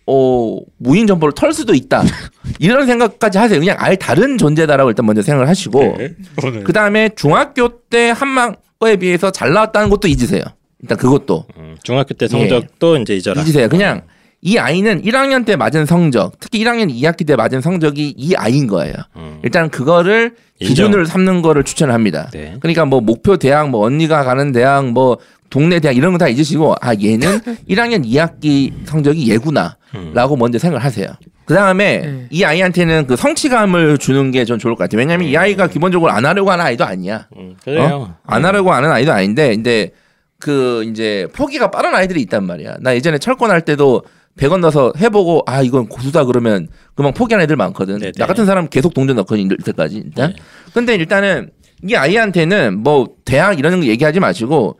[0.07, 2.03] 어, 무인 정보를 털 수도 있다.
[2.59, 3.59] 이런 생각까지 하세요.
[3.61, 6.15] 그냥 아예 다른 존재다라고 일단 먼저 생각을 하시고 네.
[6.43, 10.43] 오늘 그 다음에 중학교 때 한망 거에 비해서 잘 나왔다는 것도 잊으세요.
[10.83, 13.41] 일단 그것도 음, 중학교 때 성적도 이제 잊어라.
[13.43, 13.69] 잊으세요.
[13.69, 14.03] 그냥
[14.43, 18.95] 이 아이는 1학년 때 맞은 성적, 특히 1학년 2학기 때 맞은 성적이 이 아이인 거예요.
[19.17, 20.35] 음, 일단 그거를.
[20.63, 22.29] 기준으로 삼는 거를 추천합니다.
[22.35, 22.57] 네.
[22.61, 25.17] 그러니까 뭐 목표 대학, 뭐 언니가 가는 대학, 뭐
[25.49, 30.39] 동네 대학 이런 거 다 잊으시고 아 얘는 1학년 2학기 성적이 얘구나라고 음.
[30.39, 31.09] 먼저 생각을 하세요.
[31.47, 32.27] 그 다음에 네.
[32.29, 34.99] 이 아이한테는 그 성취감을 주는 게 전 좋을 것 같아요.
[34.99, 37.27] 왜냐하면 이 아이가 기본적으로 안 하려고 하는 아이도 아니야.
[37.39, 37.83] 음, 그래요.
[38.11, 38.15] 어?
[38.27, 39.93] 안 하려고 하는 아이도 아닌데 근데
[40.41, 42.79] 그 이제 포기가 빠른 아이들이 있단 말이야.
[42.81, 44.03] 나 예전에 철권 할 때도
[44.39, 47.99] 100원 넣어서 해보고 아 이건 고수다 그러면 그만 포기하는 애들 많거든.
[47.99, 48.13] 네네.
[48.17, 50.31] 나 같은 사람 계속 동전 넣거든 이때까지 일단.
[50.31, 50.37] 네.
[50.73, 51.51] 근데 일단은
[51.87, 54.79] 이 아이한테는 뭐 대학 이런 거 얘기하지 마시고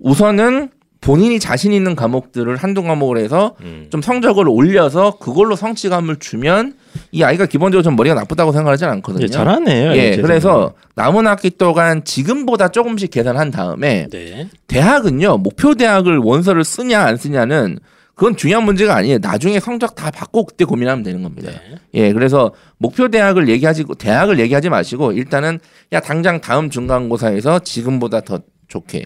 [0.00, 0.70] 우선은
[1.02, 3.88] 본인이 자신 있는 과목들을 한두 과목을 해서 음.
[3.90, 6.74] 좀 성적을 올려서 그걸로 성취감을 주면
[7.10, 9.24] 이 아이가 기본적으로 좀 머리가 나쁘다고 생각하지 않거든요.
[9.24, 9.96] 예, 잘하네요.
[9.96, 14.06] 예, 제 그래서 남은 학기 동안 지금보다 조금씩 계산한 다음에.
[14.10, 14.48] 네.
[14.68, 17.80] 대학은요 목표 대학을 원서를 쓰냐 안 쓰냐는
[18.14, 19.18] 그건 중요한 문제가 아니에요.
[19.20, 21.50] 나중에 성적 다 받고 그때 고민하면 되는 겁니다.
[21.50, 21.74] 네.
[21.94, 25.58] 예, 그래서 목표 대학을 얘기하지 대학을 얘기하지 마시고 일단은
[25.92, 28.38] 야 당장 다음 중간고사에서 지금보다 더
[28.68, 29.04] 좋게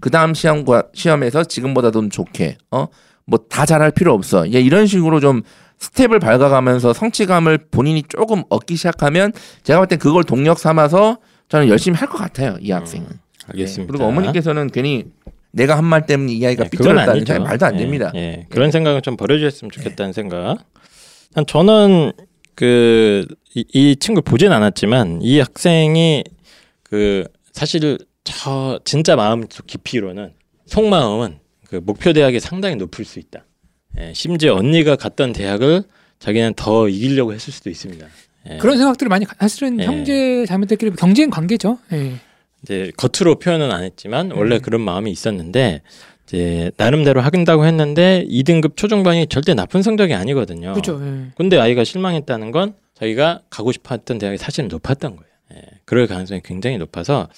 [0.00, 2.86] 그 다음 시험과 시험에서 지금보다 더 좋게 어
[3.30, 4.50] 뭐 다 잘할 필요 없어.
[4.54, 5.42] 예, 이런 식으로 좀
[5.78, 9.32] 스텝을 밟아가면서 성취감을 본인이 조금 얻기 시작하면
[9.64, 11.18] 제가 볼 땐 그걸 동력 삼아서
[11.50, 13.06] 저는 열심히 할 것 같아요 이 학생은.
[13.48, 13.82] 알겠습니다.
[13.82, 15.04] 예, 그리고 어머니께서는 괜히
[15.52, 17.24] 내가 한 말 때문에 이 아이가 네, 그건 삐뚤었다는.
[17.26, 18.12] 잘 말도 안 예, 됩니다.
[18.14, 20.56] 예, 그런 생각은 좀 버려주셨으면 좋겠다는 생각.
[21.34, 22.12] 한 저는
[22.54, 26.24] 그이 친구 보진 않았지만 이 학생이
[26.82, 30.32] 그 사실 저 진짜 마음 속 깊이로는
[30.66, 33.44] 속마음은 그 목표 대학이 상당히 높을 수 있다.
[33.98, 35.82] 예, 심지어 언니가 갔던 대학을
[36.18, 38.06] 자기는 더 이기려고 했을 수도 있습니다.
[38.50, 38.56] 예.
[38.58, 39.84] 그런 생각들을 많이 가- 사실은 예.
[39.84, 41.78] 형제 자매들끼리 경쟁 관계죠.
[41.92, 42.16] 예.
[42.62, 44.60] 이제 겉으로 표현은 안 했지만 원래 음.
[44.60, 45.80] 그런 마음이 있었는데
[46.26, 50.72] 이제 나름대로 하긴다고 했는데 2등급 초중반이 절대 나쁜 성적이 아니거든요.
[50.74, 51.00] 그렇죠.
[51.02, 51.30] 예.
[51.36, 55.30] 근데 아이가 실망했다는 건 자기가 가고 싶었던 대학이 사실은 높았던 거예요.
[55.54, 57.28] 예, 그럴 가능성이 굉장히 높아서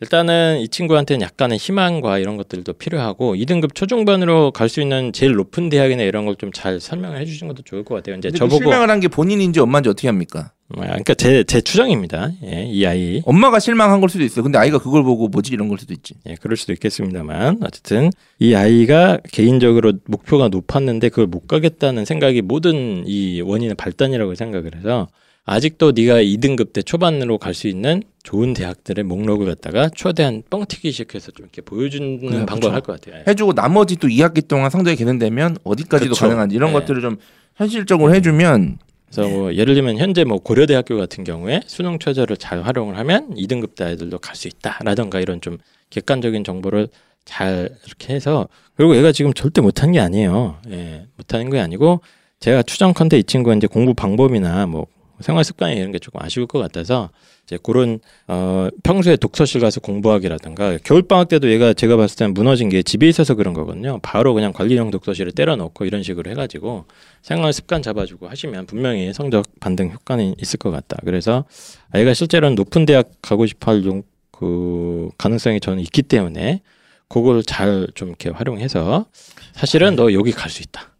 [0.00, 5.68] 일단은 이 친구한테는 약간의 희망과 이런 것들도 필요하고 2등급 초중반으로 갈 수 있는 제일 높은
[5.68, 8.16] 대학이나 이런 걸 좀 잘 설명을 해주신 것도 좋을 것 같아요.
[8.16, 10.52] 이제 저보고 실망을 한 게 본인인지 엄마인지 어떻게 합니까?
[10.76, 12.32] 아, 그러니까 제, 제 추정입니다.
[12.44, 14.42] 예, 이 아이 엄마가 실망한 걸 수도 있어요.
[14.42, 16.14] 근데 아이가 그걸 보고 뭐지 이런 걸 수도 있지.
[16.28, 23.04] 예, 그럴 수도 있겠습니다만 어쨌든 이 아이가 개인적으로 목표가 높았는데 그걸 못 가겠다는 생각이 모든
[23.06, 25.06] 이 원인의 발단이라고 생각을 해서
[25.46, 31.30] 아직도 네가 2등급 때 초반으로 갈 수 있는 좋은 대학들의 목록을 갖다가 최대한 뻥튀기식 해서
[31.30, 32.70] 좀 이렇게 보여주는 그래, 방법을 그쵸.
[32.72, 33.20] 할것 같아요.
[33.20, 33.30] 예.
[33.30, 36.24] 해주고 나머지 또 2학기 동안 성적이 개선되면 어디까지도 그쵸.
[36.26, 36.80] 가능한지 이런 네.
[36.80, 37.16] 것들을 좀
[37.54, 38.78] 현실적으로 해주면
[39.10, 43.76] 그래서 뭐 예를 들면 현재 뭐 고려대학교 같은 경우에 수능 최저를 잘 활용을 하면 2등급
[43.76, 45.58] 대 아이들도 갈 수 있다라던가 이런 좀
[45.90, 46.88] 객관적인 정보를
[47.24, 50.56] 잘 이렇게 해서 그리고 얘가 지금 절대 못한 게 아니에요.
[50.70, 52.00] 예, 못하는 게 아니고
[52.40, 54.86] 제가 추정컨대 이 친구가 이제 공부 방법이나 뭐
[55.20, 57.10] 생활 습관이 이런 게 조금 아쉬울 것 같아서
[57.46, 62.68] 이제 그런 어 평소에 독서실 가서 공부하기라든가 겨울 방학 때도 얘가 제가 봤을 때는 무너진
[62.68, 63.98] 게 집에 있어서 그런 거거든요.
[64.02, 66.86] 바로 그냥 관리형 독서실을 때려 넣고 이런 식으로 해가지고
[67.22, 70.96] 생활 습관 잡아주고 하시면 분명히 성적 반등 효과는 있을 것 같다.
[71.04, 71.44] 그래서
[71.92, 74.02] 아이가 실제로는 높은 대학 가고 싶어할 용-
[74.32, 76.60] 그 가능성이 저는 있기 때문에
[77.08, 79.06] 그걸 잘 좀 이렇게 활용해서
[79.52, 80.90] 사실은 너 여기 갈 수 있다.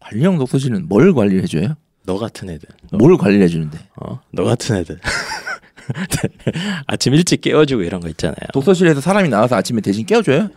[0.00, 1.76] 관리형 독서실은 뭘 관리를 해줘요?
[2.04, 2.68] 너 같은 애들.
[2.90, 3.78] 너, 뭘 관리를 해주는데?
[4.00, 4.98] 어, 너 같은 애들.
[6.86, 8.36] 아침 일찍 깨워주고 이런 거 있잖아요.
[8.52, 10.48] 독서실에서 사람이 나와서 아침에 대신 깨워줘요?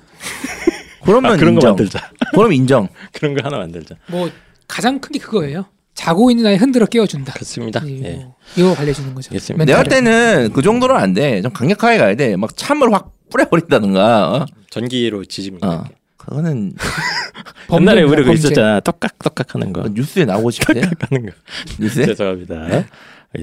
[1.03, 1.69] 그러면 아, 그런 거 인정.
[1.71, 2.11] 만들자.
[2.33, 2.87] 그럼 인정.
[3.13, 3.95] 그런 거 하나 만들자.
[4.07, 4.29] 뭐
[4.67, 5.65] 가장 큰 게 그거예요.
[5.93, 7.33] 자고 있는 아이 흔들어 깨워준다.
[7.33, 7.79] 그렇습니다.
[7.85, 8.27] 이거, 예.
[8.57, 9.33] 이거 관리해주는 거죠.
[9.63, 9.83] 내가.
[9.83, 11.41] 때는 그 정도는 안 돼.
[11.41, 12.35] 좀 강력하게 가야 돼.
[12.35, 14.33] 막 참을 확 뿌려버린다든가.
[14.35, 14.45] 어?
[14.71, 15.67] 전기로 지집니다.
[15.69, 15.85] 어.
[16.25, 16.73] 그거는
[17.73, 18.33] 옛날에 우리 그.
[18.33, 18.79] 있었잖아.
[18.79, 19.87] 떡깍 떡깍 하는 거.
[19.89, 20.81] 뉴스에 나오고 싶대.
[20.81, 21.31] 하는 거.
[21.79, 22.05] 뉴스에?
[22.07, 22.55] 죄송합니다.
[22.55, 22.87] 알겠습니다.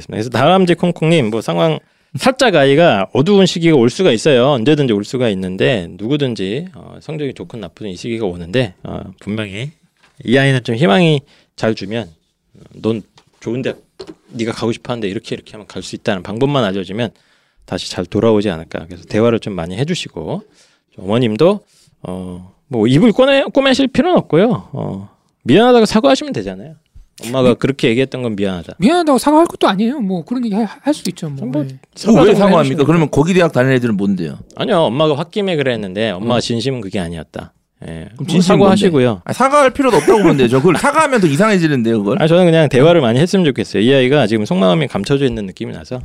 [0.09, 1.79] 그래서 다람쥐 콩콩님 뭐 상황
[2.17, 4.49] 살짝 아이가 어두운 시기가 올 수가 있어요.
[4.51, 9.71] 언제든지 올 수가 있는데 누구든지 어, 성적이 좋건 나쁘든 이 시기가 오는데 어, 분명히
[10.25, 11.23] 이 아이는 좀 희망이
[11.57, 12.09] 잘 주면
[12.55, 13.03] 어, 넌
[13.41, 13.75] 좋은데
[14.31, 17.11] 네가 가고 싶어하는데 이렇게 이렇게 하면 갈 수 있다는 방법만 알려주면
[17.65, 18.87] 다시 잘 돌아오지 않을까.
[18.87, 20.43] 그래서 대화를 좀 많이 해주시고
[20.99, 21.61] 어머님도
[22.03, 24.69] 어, 뭐 입을 꺼내 꼬매실 필요는 없고요.
[24.73, 25.11] 어,
[25.45, 26.75] 미안하다고 사과하시면 되잖아요.
[27.27, 28.75] 엄마가 그렇게 얘기했던 건 미안하다.
[28.79, 30.01] 미안하다고 사과할 것도 아니에요.
[30.01, 31.29] 뭐 그런 얘기 할 수도 있죠.
[31.29, 31.47] 뭐.
[31.47, 31.79] 뭐, 예.
[32.05, 32.85] 그거 왜좀 사과합니까?
[32.85, 34.39] 그러면 거기 대학 다니는 애들은 뭔데요?
[34.57, 37.53] 아니요 엄마가 홧김에 그랬는데 엄마가 진심은 그게 아니었다.
[37.83, 37.87] 예.
[37.87, 39.23] 그럼 뭐 진심은 사과하시고요.
[39.25, 42.21] 아, 사과할 필요도 없다고 보는데 저 그걸 사과하면 더 이상해지는데요, 그걸?
[42.23, 43.83] 아 저는 그냥 대화를 많이 했으면 좋겠어요.
[43.83, 46.01] 이 아이가 지금 속마음이 감춰져 있는 느낌이 나서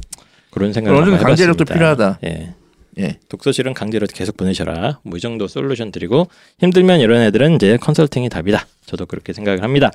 [0.52, 1.64] 그런 생각을 어느 정도 강제력도.
[1.66, 2.20] 필요하다.
[2.26, 2.54] 예.
[3.00, 3.18] 예.
[3.30, 5.00] 독서실은 강제로 계속 보내셔라.
[5.04, 6.28] 뭐 이 정도 솔루션 드리고
[6.60, 8.66] 힘들면 이런 애들은 이제 컨설팅이 답이다.
[8.86, 9.92] 저도 그렇게 생각을 합니다.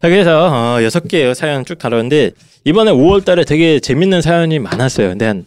[0.00, 2.30] 자 그래서 어, 여섯 개의 사연 쭉 다뤘는데
[2.64, 5.08] 이번에 5월달에 되게 재밌는 사연이 많았어요.
[5.10, 5.46] 근데 한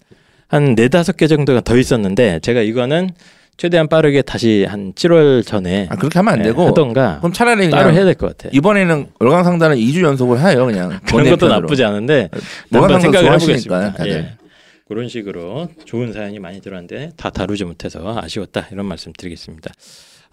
[0.49, 3.09] 한 네 다섯 개 정도가 더 있었는데 제가 이거는
[3.57, 7.69] 최대한 빠르게 다시 한 7월 전에 아 그렇게 하면 안 예, 되고 하던가 그럼 차라리
[7.69, 8.47] 따로 해야 될 것 같아.
[8.53, 11.49] 이번에는 월강 상단을 2주 연속을 해요 그냥 그런 것도 원예편으로.
[11.61, 12.29] 나쁘지 않은데
[12.71, 13.93] 한번 생각을 해보겠습니다.
[13.95, 14.46] 다들 예.
[14.87, 19.73] 그런 식으로 좋은 사연이 많이 들어왔는데 다 다루지 못해서 아쉬웠다 이런 말씀 드리겠습니다.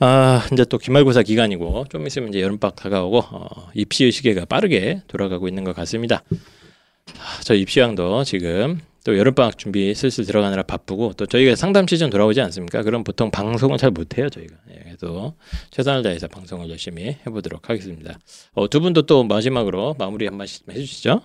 [0.01, 5.49] 아 이제 또 기말고사 기간이고 좀 있으면 이제 여름방학 다가오고 어, 입시의 시계가 빠르게 돌아가고
[5.49, 6.23] 있는 것 같습니다.
[7.19, 12.41] 아, 저 입시왕도 지금 또 여름방학 준비 슬슬 들어가느라 바쁘고 또 저희가 상담 시즌 돌아오지
[12.41, 12.83] 않습니까?
[12.83, 14.55] 그럼 보통 방송을 잘 못해요 저희가.
[14.71, 15.35] 예, 그래서
[15.71, 18.19] 최선을 다해서 방송을 열심히 해보도록 하겠습니다.
[18.55, 21.21] 어, 두 분도 또 마지막으로 마무리 한 말씀 해주시죠.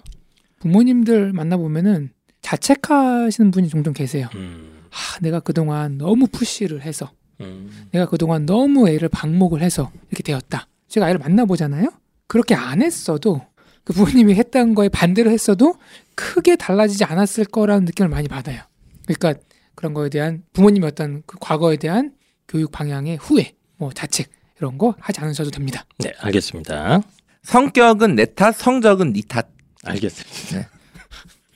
[0.60, 2.12] 부모님들 만나보면은
[2.42, 4.30] 자책하시는 분이 종종 계세요.
[4.36, 7.12] 음, 아, 내가 그동안 너무 푸시를 해서
[7.42, 10.68] 음, 내가 그동안 너무 애를 방목을 해서 이렇게 되었다.
[10.88, 11.90] 제가 아이를 만나보잖아요.
[12.28, 13.42] 그렇게 안 했어도
[13.84, 15.76] 그 부모님이 했던 거에 반대로 했어도
[16.16, 18.62] 크게 달라지지 않았을 거라는 느낌을 많이 받아요.
[19.08, 19.42] 그러니까
[19.76, 22.14] 그런 거에 대한 부모님의 어떤 그 과거에 대한
[22.48, 25.86] 교육 방향의 후회, 뭐 자책 이런 거 하지 않으셔도 됩니다.
[26.00, 27.02] 네, 알겠습니다.
[27.44, 29.48] 성격은 내 탓 성적은 네 탓.
[29.86, 30.58] 알겠습니다.
[30.60, 30.68] 네.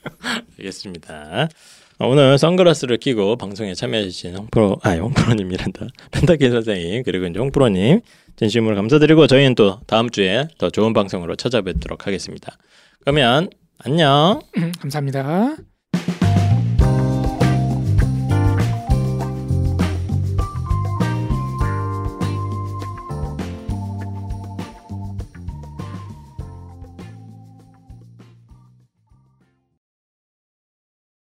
[0.59, 1.49] 알겠습니다.
[1.99, 5.87] 어, 오늘 선글라스를 끼고 방송에 참여해주신 홍프로, 아, 홍프로님이란다.
[6.11, 8.01] 펜타키 선생님, 그리고 이제 홍프로님,
[8.35, 12.57] 진심으로 감사드리고, 저희는 또 다음 주에 더 좋은 방송으로 찾아뵙도록 하겠습니다.
[13.01, 14.41] 그러면, 안녕!
[14.79, 15.57] 감사합니다.